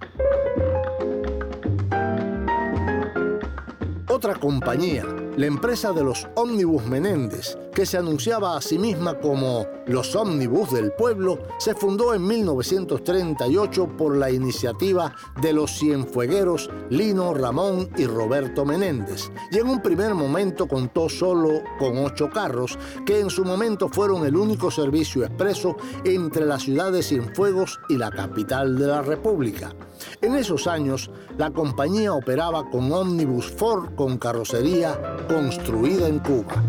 Otra 4.09 4.35
compañía, 4.35 5.05
la 5.37 5.47
empresa 5.47 5.93
de 5.93 6.03
los 6.03 6.27
ómnibus 6.35 6.85
Menéndez, 6.87 7.57
que 7.75 7.87
se 7.87 7.97
anunciaba 7.97 8.57
a 8.57 8.61
sí 8.61 8.79
misma 8.79 9.19
como 9.19 9.67
los 9.87 10.15
ómnibus 10.17 10.73
del 10.73 10.93
pueblo, 10.93 11.39
se 11.59 11.75
fundó 11.75 12.15
en 12.15 12.27
1938 12.27 13.97
por 13.97 14.17
la 14.17 14.31
iniciativa 14.31 15.15
de 15.41 15.53
los 15.53 15.71
cienfuegueros 15.79 16.71
Lino, 16.91 17.33
Ramón 17.35 17.89
y 17.97 18.07
Roberto 18.07 18.65
Menéndez, 18.65 19.31
y 19.51 19.59
en 19.59 19.69
un 19.69 19.81
primer 19.81 20.15
momento 20.15 20.67
contó 20.67 21.09
solo 21.09 21.63
con 21.79 21.99
ocho 21.99 22.29
carros, 22.31 22.79
que 23.07 23.21
en 23.21 23.31
su 23.31 23.45
momento 23.45 23.89
fueron 23.89 24.27
el 24.27 24.37
único 24.37 24.71
servicio 24.71 25.25
expreso 25.25 25.77
entre 26.05 26.45
la 26.45 26.59
ciudad 26.59 26.93
de 26.93 27.03
Cienfuegos 27.03 27.81
y 27.89 27.97
la 27.97 28.11
capital 28.11 28.79
de 28.79 28.87
la 28.87 29.03
República. 29.03 29.75
En 30.23 30.35
esos 30.35 30.67
años, 30.67 31.11
la 31.37 31.51
compañía 31.51 32.13
operaba 32.13 32.69
con 32.71 32.93
ómnibus 32.93 33.51
Ford 33.51 33.95
con 33.95 34.19
carrocería 34.19 34.99
construida 35.27 36.09
en 36.09 36.19
Cuba. 36.19 36.63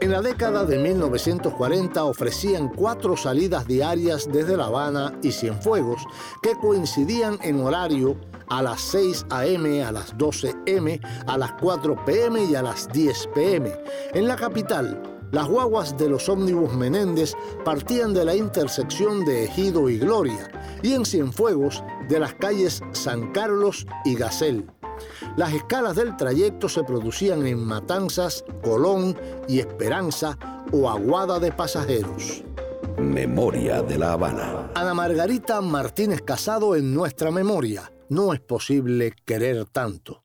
En 0.00 0.10
la 0.10 0.22
década 0.22 0.64
de 0.64 0.78
1940 0.78 2.04
ofrecían 2.04 2.68
cuatro 2.68 3.16
salidas 3.16 3.66
diarias 3.66 4.28
desde 4.30 4.56
La 4.56 4.64
Habana 4.64 5.12
y 5.22 5.30
Cienfuegos 5.30 6.04
que 6.42 6.56
coincidían 6.56 7.38
en 7.42 7.60
horario 7.60 8.16
a 8.48 8.60
las 8.60 8.80
6 8.80 9.26
a.m., 9.30 9.84
a 9.84 9.92
las 9.92 10.18
12 10.18 10.56
m., 10.66 11.00
a 11.26 11.38
las 11.38 11.52
4 11.60 12.04
p.m. 12.04 12.44
y 12.44 12.54
a 12.56 12.62
las 12.62 12.88
10 12.88 13.28
p.m. 13.34 13.72
En 14.12 14.26
la 14.26 14.34
capital, 14.34 15.00
las 15.30 15.46
guaguas 15.46 15.96
de 15.96 16.08
los 16.08 16.28
ómnibus 16.28 16.72
Menéndez 16.74 17.34
partían 17.64 18.12
de 18.12 18.24
la 18.24 18.34
intersección 18.34 19.24
de 19.24 19.44
Ejido 19.44 19.88
y 19.88 19.98
Gloria 19.98 20.50
y 20.82 20.94
en 20.94 21.04
Cienfuegos 21.04 21.84
de 22.10 22.20
las 22.20 22.34
calles 22.34 22.82
San 22.92 23.32
Carlos 23.32 23.86
y 24.04 24.16
Gacel. 24.16 24.66
Las 25.36 25.54
escalas 25.54 25.96
del 25.96 26.16
trayecto 26.16 26.68
se 26.68 26.82
producían 26.82 27.46
en 27.46 27.64
Matanzas, 27.64 28.44
Colón 28.62 29.16
y 29.48 29.60
Esperanza 29.60 30.36
o 30.72 30.90
Aguada 30.90 31.38
de 31.38 31.52
Pasajeros. 31.52 32.42
Memoria 32.98 33.80
de 33.82 33.96
la 33.96 34.12
Habana. 34.12 34.70
Ana 34.74 34.92
Margarita 34.92 35.60
Martínez 35.60 36.20
Casado 36.20 36.76
en 36.76 36.92
nuestra 36.92 37.30
memoria. 37.30 37.90
No 38.08 38.34
es 38.34 38.40
posible 38.40 39.14
querer 39.24 39.64
tanto. 39.66 40.24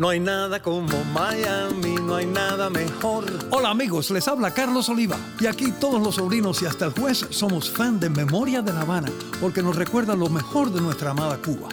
No 0.00 0.08
hay 0.08 0.18
nada 0.18 0.62
como 0.62 1.04
Miami, 1.12 1.96
no 1.96 2.16
hay 2.16 2.24
nada 2.24 2.70
mejor. 2.70 3.26
Hola 3.50 3.68
amigos, 3.68 4.10
les 4.10 4.26
habla 4.28 4.54
Carlos 4.54 4.88
Oliva. 4.88 5.18
Y 5.38 5.44
aquí 5.44 5.72
todos 5.72 6.00
los 6.00 6.14
sobrinos 6.14 6.62
y 6.62 6.64
hasta 6.64 6.86
el 6.86 6.92
juez 6.92 7.26
somos 7.28 7.68
fan 7.68 8.00
de 8.00 8.08
Memoria 8.08 8.62
de 8.62 8.72
La 8.72 8.80
Habana, 8.80 9.10
porque 9.42 9.62
nos 9.62 9.76
recuerda 9.76 10.16
lo 10.16 10.30
mejor 10.30 10.72
de 10.72 10.80
nuestra 10.80 11.10
amada 11.10 11.36
Cuba. 11.36 11.68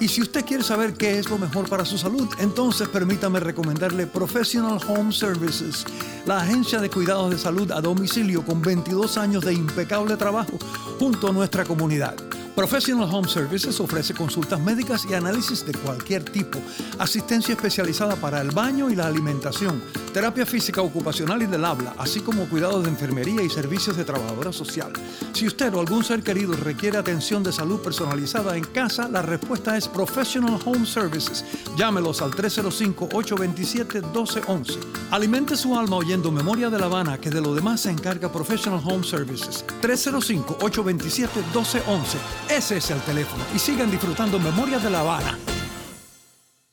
Y 0.00 0.08
si 0.08 0.20
usted 0.20 0.44
quiere 0.44 0.62
saber 0.62 0.92
qué 0.92 1.18
es 1.18 1.30
lo 1.30 1.38
mejor 1.38 1.66
para 1.66 1.86
su 1.86 1.96
salud, 1.96 2.28
entonces 2.40 2.88
permítame 2.88 3.40
recomendarle 3.40 4.06
Professional 4.06 4.78
Home 4.88 5.10
Services, 5.10 5.86
la 6.26 6.42
agencia 6.42 6.78
de 6.78 6.90
cuidados 6.90 7.30
de 7.30 7.38
salud 7.38 7.70
a 7.72 7.80
domicilio 7.80 8.44
con 8.44 8.60
22 8.60 9.16
años 9.16 9.46
de 9.46 9.54
impecable 9.54 10.18
trabajo 10.18 10.58
junto 10.98 11.28
a 11.28 11.32
nuestra 11.32 11.64
comunidad. 11.64 12.16
Professional 12.54 13.08
Home 13.10 13.28
Services 13.28 13.80
ofrece 13.80 14.12
consultas 14.12 14.60
médicas 14.60 15.06
y 15.08 15.14
análisis 15.14 15.64
de 15.64 15.72
cualquier 15.72 16.22
tipo, 16.22 16.58
asistencia 16.98 17.54
especializada 17.54 18.14
para 18.16 18.42
el 18.42 18.50
baño 18.50 18.90
y 18.90 18.94
la 18.94 19.06
alimentación, 19.06 19.82
terapia 20.12 20.44
física 20.44 20.82
ocupacional 20.82 21.40
y 21.40 21.46
del 21.46 21.64
habla, 21.64 21.94
así 21.96 22.20
como 22.20 22.46
cuidados 22.50 22.84
de 22.84 22.90
enfermería 22.90 23.42
y 23.42 23.48
servicios 23.48 23.96
de 23.96 24.04
trabajadora 24.04 24.52
social. 24.52 24.92
Si 25.32 25.46
usted 25.46 25.72
o 25.72 25.80
algún 25.80 26.04
ser 26.04 26.22
querido 26.22 26.52
requiere 26.52 26.98
atención 26.98 27.42
de 27.42 27.52
salud 27.52 27.80
personalizada 27.80 28.54
en 28.54 28.64
casa, 28.64 29.08
la 29.08 29.22
respuesta 29.22 29.78
es 29.78 29.88
Professional 29.88 30.60
Home 30.66 30.84
Services. 30.84 31.46
Llámelos 31.78 32.20
al 32.20 32.32
305-827-1211. 32.32 34.76
Alimente 35.10 35.56
su 35.56 35.78
alma 35.78 35.96
oyendo 35.96 36.30
Memoria 36.30 36.68
de 36.68 36.78
La 36.78 36.84
Habana, 36.84 37.16
que 37.18 37.30
de 37.30 37.40
lo 37.40 37.54
demás 37.54 37.80
se 37.80 37.90
encarga 37.90 38.30
Professional 38.30 38.82
Home 38.84 39.04
Services. 39.04 39.64
305-827-1211. 39.80 42.41
Ese 42.50 42.76
es 42.76 42.90
el 42.90 43.00
teléfono. 43.02 43.44
Y 43.54 43.58
sigan 43.58 43.90
disfrutando 43.90 44.38
Memoria 44.38 44.78
de 44.78 44.90
La 44.90 45.00
Habana. 45.00 45.38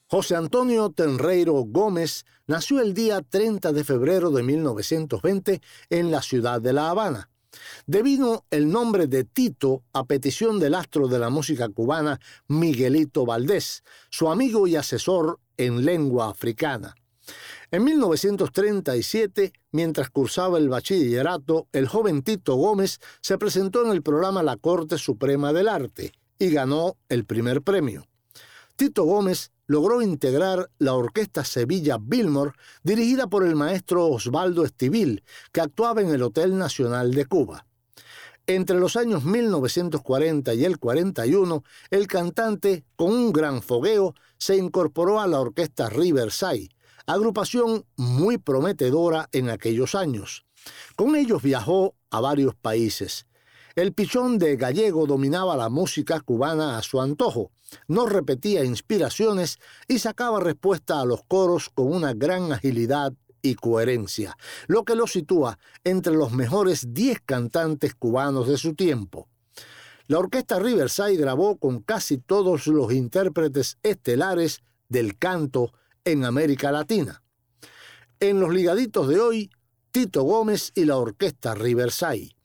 José 0.08 0.36
Antonio 0.36 0.90
Tenreiro 0.90 1.54
Gómez 1.54 2.26
nació 2.48 2.82
el 2.82 2.94
día 2.96 3.22
30 3.22 3.72
de 3.72 3.84
febrero 3.84 4.32
de 4.32 4.42
1920 4.42 5.62
en 5.92 6.12
la 6.12 6.22
ciudad 6.22 6.60
de 6.60 6.74
La 6.74 6.90
Habana. 6.90 7.30
Devino 7.86 8.46
el 8.50 8.70
nombre 8.70 9.08
de 9.08 9.24
Tito 9.24 9.84
a 9.94 10.06
petición 10.06 10.60
del 10.60 10.76
astro 10.76 11.08
de 11.08 11.20
la 11.20 11.30
música 11.30 11.70
cubana 11.70 12.20
Miguelito 12.48 13.26
Valdés, 13.26 13.84
su 14.10 14.30
amigo 14.30 14.68
y 14.68 14.76
asesor 14.76 15.40
en 15.58 15.86
lengua 15.86 16.30
africana. 16.30 16.96
En 17.72 17.84
1937, 17.84 19.54
mientras 19.72 20.10
cursaba 20.10 20.58
el 20.58 20.70
bachillerato, 20.70 21.68
el 21.72 21.88
joven 21.88 22.24
Tito 22.24 22.56
Gómez 22.56 23.00
se 23.22 23.38
presentó 23.38 23.86
en 23.86 23.92
el 23.92 24.02
programa 24.02 24.42
La 24.42 24.58
Corte 24.58 24.98
Suprema 24.98 25.54
del 25.54 25.68
Arte 25.68 26.12
y 26.40 26.50
ganó 26.50 26.98
el 27.10 27.26
primer 27.26 27.62
premio. 27.62 28.08
Tito 28.76 29.04
Gómez 29.04 29.52
logró 29.68 30.02
integrar 30.02 30.72
la 30.80 30.96
orquesta 30.96 31.46
Sevilla 31.46 32.00
Billmore, 32.02 32.54
dirigida 32.82 33.28
por 33.28 33.46
el 33.46 33.56
maestro 33.56 34.08
Osvaldo 34.08 34.66
Estivil, 34.66 35.24
que 35.52 35.62
actuaba 35.62 36.02
en 36.02 36.10
el 36.10 36.24
Hotel 36.24 36.58
Nacional 36.58 37.14
de 37.14 37.26
Cuba. 37.26 37.68
Entre 38.48 38.80
los 38.80 38.96
años 38.96 39.26
1940 39.26 40.56
y 40.56 40.66
el 40.66 40.80
41, 40.80 41.64
el 41.92 42.08
cantante, 42.08 42.84
con 42.96 43.12
un 43.12 43.32
gran 43.32 43.62
fogueo, 43.62 44.16
se 44.40 44.58
incorporó 44.58 45.20
a 45.20 45.28
la 45.28 45.40
orquesta 45.40 45.88
Riverside, 45.88 46.70
agrupación 47.10 47.86
muy 47.98 48.38
prometedora 48.38 49.30
en 49.32 49.50
aquellos 49.50 49.96
años. 49.96 50.46
Con 50.96 51.16
ellos 51.16 51.42
viajó 51.42 51.96
a 52.12 52.22
varios 52.22 52.54
países. 52.54 53.26
El 53.76 53.94
pichón 53.94 54.38
de 54.38 54.56
gallego 54.58 55.08
dominaba 55.08 55.58
la 55.58 55.70
música 55.70 56.20
cubana 56.20 56.78
a 56.78 56.84
su 56.84 57.02
antojo, 57.02 57.52
no 57.88 58.06
repetía 58.06 58.64
inspiraciones 58.64 59.58
y 59.88 59.98
sacaba 59.98 60.40
respuesta 60.40 61.02
a 61.02 61.06
los 61.06 61.24
coros 61.24 61.70
con 61.70 61.92
una 61.92 62.14
gran 62.14 62.52
agilidad 62.52 63.14
y 63.42 63.56
coherencia, 63.56 64.38
lo 64.68 64.84
que 64.84 64.94
lo 64.94 65.08
sitúa 65.08 65.58
entre 65.84 66.14
los 66.14 66.32
mejores 66.32 66.94
10 66.94 67.22
cantantes 67.26 67.96
cubanos 67.96 68.48
de 68.48 68.58
su 68.58 68.76
tiempo. 68.76 69.28
La 70.06 70.20
orquesta 70.20 70.60
Riverside 70.60 71.16
grabó 71.16 71.58
con 71.58 71.82
casi 71.82 72.20
todos 72.20 72.68
los 72.68 72.94
intérpretes 72.94 73.80
estelares 73.82 74.62
del 74.90 75.18
canto 75.18 75.72
en 76.06 76.26
América 76.26 76.72
Latina. 76.72 77.22
En 78.20 78.40
los 78.40 78.54
ligaditos 78.54 79.08
de 79.08 79.20
hoy, 79.20 79.52
Tito 79.92 80.24
Gómez 80.24 80.72
y 80.76 80.86
la 80.86 80.98
orquesta 80.98 81.56
Riverside. 81.56 82.36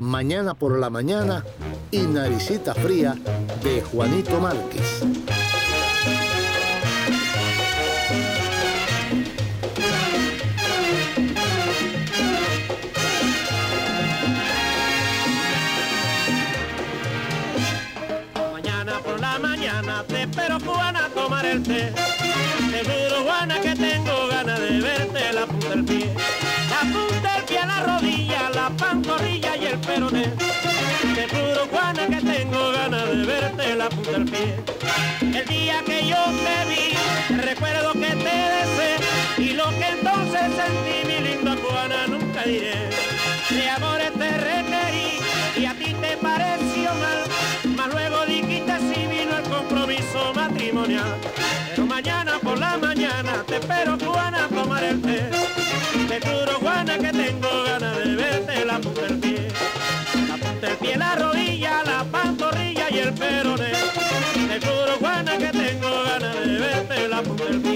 Mañana 0.00 0.54
por 0.54 0.78
la 0.78 0.90
mañana 0.90 1.44
y 1.90 1.98
Naricita 1.98 2.74
Fría 2.74 3.14
de 3.62 3.82
Juanito 3.82 4.40
Márquez. 4.40 5.02
Mañana 18.52 19.00
por 19.00 19.20
la 19.20 19.38
mañana 19.38 20.04
te 20.08 20.22
espero 20.22 20.58
Juana 20.60 21.08
tomar 21.14 21.46
el 21.46 21.62
té. 21.62 21.92
Seguro 22.78 23.24
Juana 23.24 23.60
que 23.60 23.74
tengo 23.74 24.28
ganas 24.28 24.60
de 24.60 24.80
verte 24.80 25.32
la 25.32 25.46
punta 25.46 25.68
del 25.70 25.84
pie. 25.84 26.14
La 26.70 26.80
punta 26.92 27.34
del 27.34 27.44
pie 27.44 27.66
la 27.66 27.80
rodilla, 27.80 28.50
la 28.54 28.70
pantorrilla 28.70 29.56
y 29.56 29.66
el 29.66 29.78
peroné. 29.80 30.32
Te 31.16 31.26
Juana 31.72 32.06
que 32.06 32.20
tengo 32.24 32.70
ganas 32.70 33.08
de 33.10 33.24
verte 33.26 33.74
la 33.74 33.88
punta 33.88 34.10
del 34.12 34.24
pie. 34.26 34.54
El 35.22 35.46
día 35.48 35.82
que 35.84 36.06
yo 36.06 36.22
te 36.44 36.56
vi, 36.70 37.36
recuerdo 37.42 37.94
que 37.94 38.12
te 38.26 38.36
deseé 38.54 38.96
y 39.38 39.54
lo 39.54 39.68
que 39.70 39.88
entonces 39.98 40.42
sentí, 40.60 40.98
mi 41.08 41.18
linda 41.28 41.56
Juana, 41.60 42.06
nunca 42.06 42.44
diré. 42.44 42.90
De 43.50 43.70
amores 43.70 44.12
te 44.12 44.30
requerí 44.30 45.18
y 45.56 45.64
a 45.66 45.74
ti 45.74 45.92
te 46.00 46.16
pareció 46.18 46.94
mal, 46.94 47.24
mas 47.76 47.88
luego 47.88 48.24
dijiste 48.26 48.77
matrimonial. 50.34 51.18
Pero 51.70 51.86
mañana 51.86 52.38
por 52.42 52.58
la 52.58 52.76
mañana 52.76 53.44
te 53.46 53.56
espero 53.56 53.96
Juana 53.98 54.44
a 54.44 54.48
tomar 54.48 54.84
el 54.84 55.00
té. 55.00 55.30
Te 56.08 56.20
juro 56.20 56.58
Juana 56.60 56.98
que 56.98 57.10
tengo 57.10 57.48
ganas 57.64 57.96
de 57.98 58.16
verte 58.16 58.64
la 58.64 58.78
punta 58.78 59.02
del 59.02 59.18
pie. 59.18 59.48
La 60.28 60.36
punta 60.36 60.66
del 60.66 60.76
pie, 60.76 60.96
la 60.96 61.14
rodilla, 61.14 61.82
la 61.84 62.04
pantorrilla 62.04 62.86
y 62.90 62.98
el 62.98 63.12
peroné. 63.14 63.72
Te 64.48 64.66
juro 64.66 64.96
Juana 65.00 65.38
que 65.38 65.48
tengo 65.48 65.90
ganas 66.04 66.36
de 66.44 66.58
verte 66.58 67.08
la 67.08 67.22
punta 67.22 67.44
del 67.44 67.60
pie. 67.60 67.67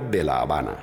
De 0.00 0.24
la 0.24 0.40
Habana. 0.40 0.74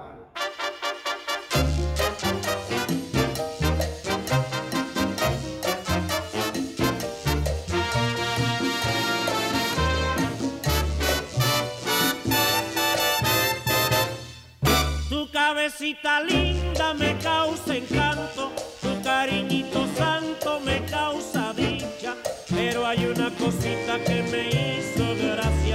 Tu 15.09 15.31
cabecita 15.31 16.21
linda 16.21 16.93
me 16.93 17.17
causa 17.17 17.75
encanto, 17.75 18.51
tu 18.79 19.01
cariñito 19.01 19.87
santo 19.97 20.59
me 20.59 20.85
causa 20.85 21.51
dicha, 21.53 22.13
pero 22.53 22.85
hay 22.85 23.07
una 23.07 23.31
cosita 23.31 23.97
que 24.05 24.21
me 24.31 24.49
hizo 24.49 25.15
gracia, 25.15 25.68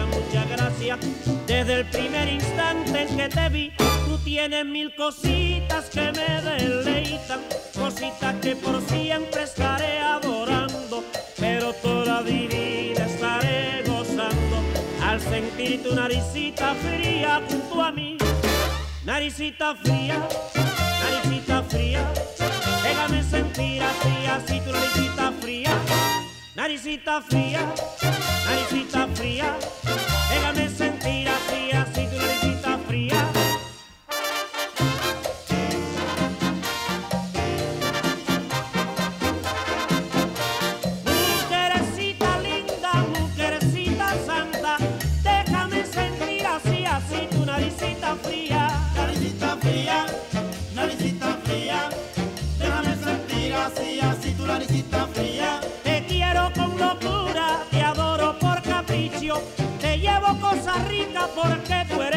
desde 1.46 1.80
el 1.80 1.86
primer 1.86 2.28
instante 2.28 3.06
que 3.16 3.28
te 3.28 3.48
vi. 3.48 3.72
Tú 4.06 4.18
tienes 4.18 4.66
mil 4.66 4.94
cositas 4.94 5.86
que 5.86 6.12
me 6.12 6.42
deleitan, 6.42 7.40
cositas 7.74 8.34
que 8.42 8.54
por 8.54 8.82
siempre 8.82 9.44
estaré 9.44 9.98
adorando, 10.00 11.02
pero 11.38 11.72
toda 11.72 12.22
divina 12.22 13.06
estaré 13.06 13.82
gozando 13.86 14.56
al 15.02 15.20
sentir 15.20 15.82
tu 15.82 15.94
naricita 15.94 16.74
fría 16.74 17.40
junto 17.48 17.82
a 17.82 17.90
mí. 17.90 18.18
Naricita 19.04 19.74
fría, 19.76 20.28
naricita 21.02 21.62
fría, 21.62 22.12
déjame 22.82 23.22
sentir 23.22 23.82
así, 23.82 24.26
así 24.26 24.60
tu 24.60 24.72
naricita 24.72 25.32
fría. 25.40 25.70
Naricita 26.54 27.20
fría, 27.22 27.60
naricita 28.46 29.08
fría, 29.08 29.56
te 60.24 60.32
llevo 60.32 60.40
cosas 60.40 60.88
ricas 60.88 61.28
porque 61.34 61.84
tú 61.88 62.02
eres 62.02 62.13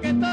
Porque 0.00 0.27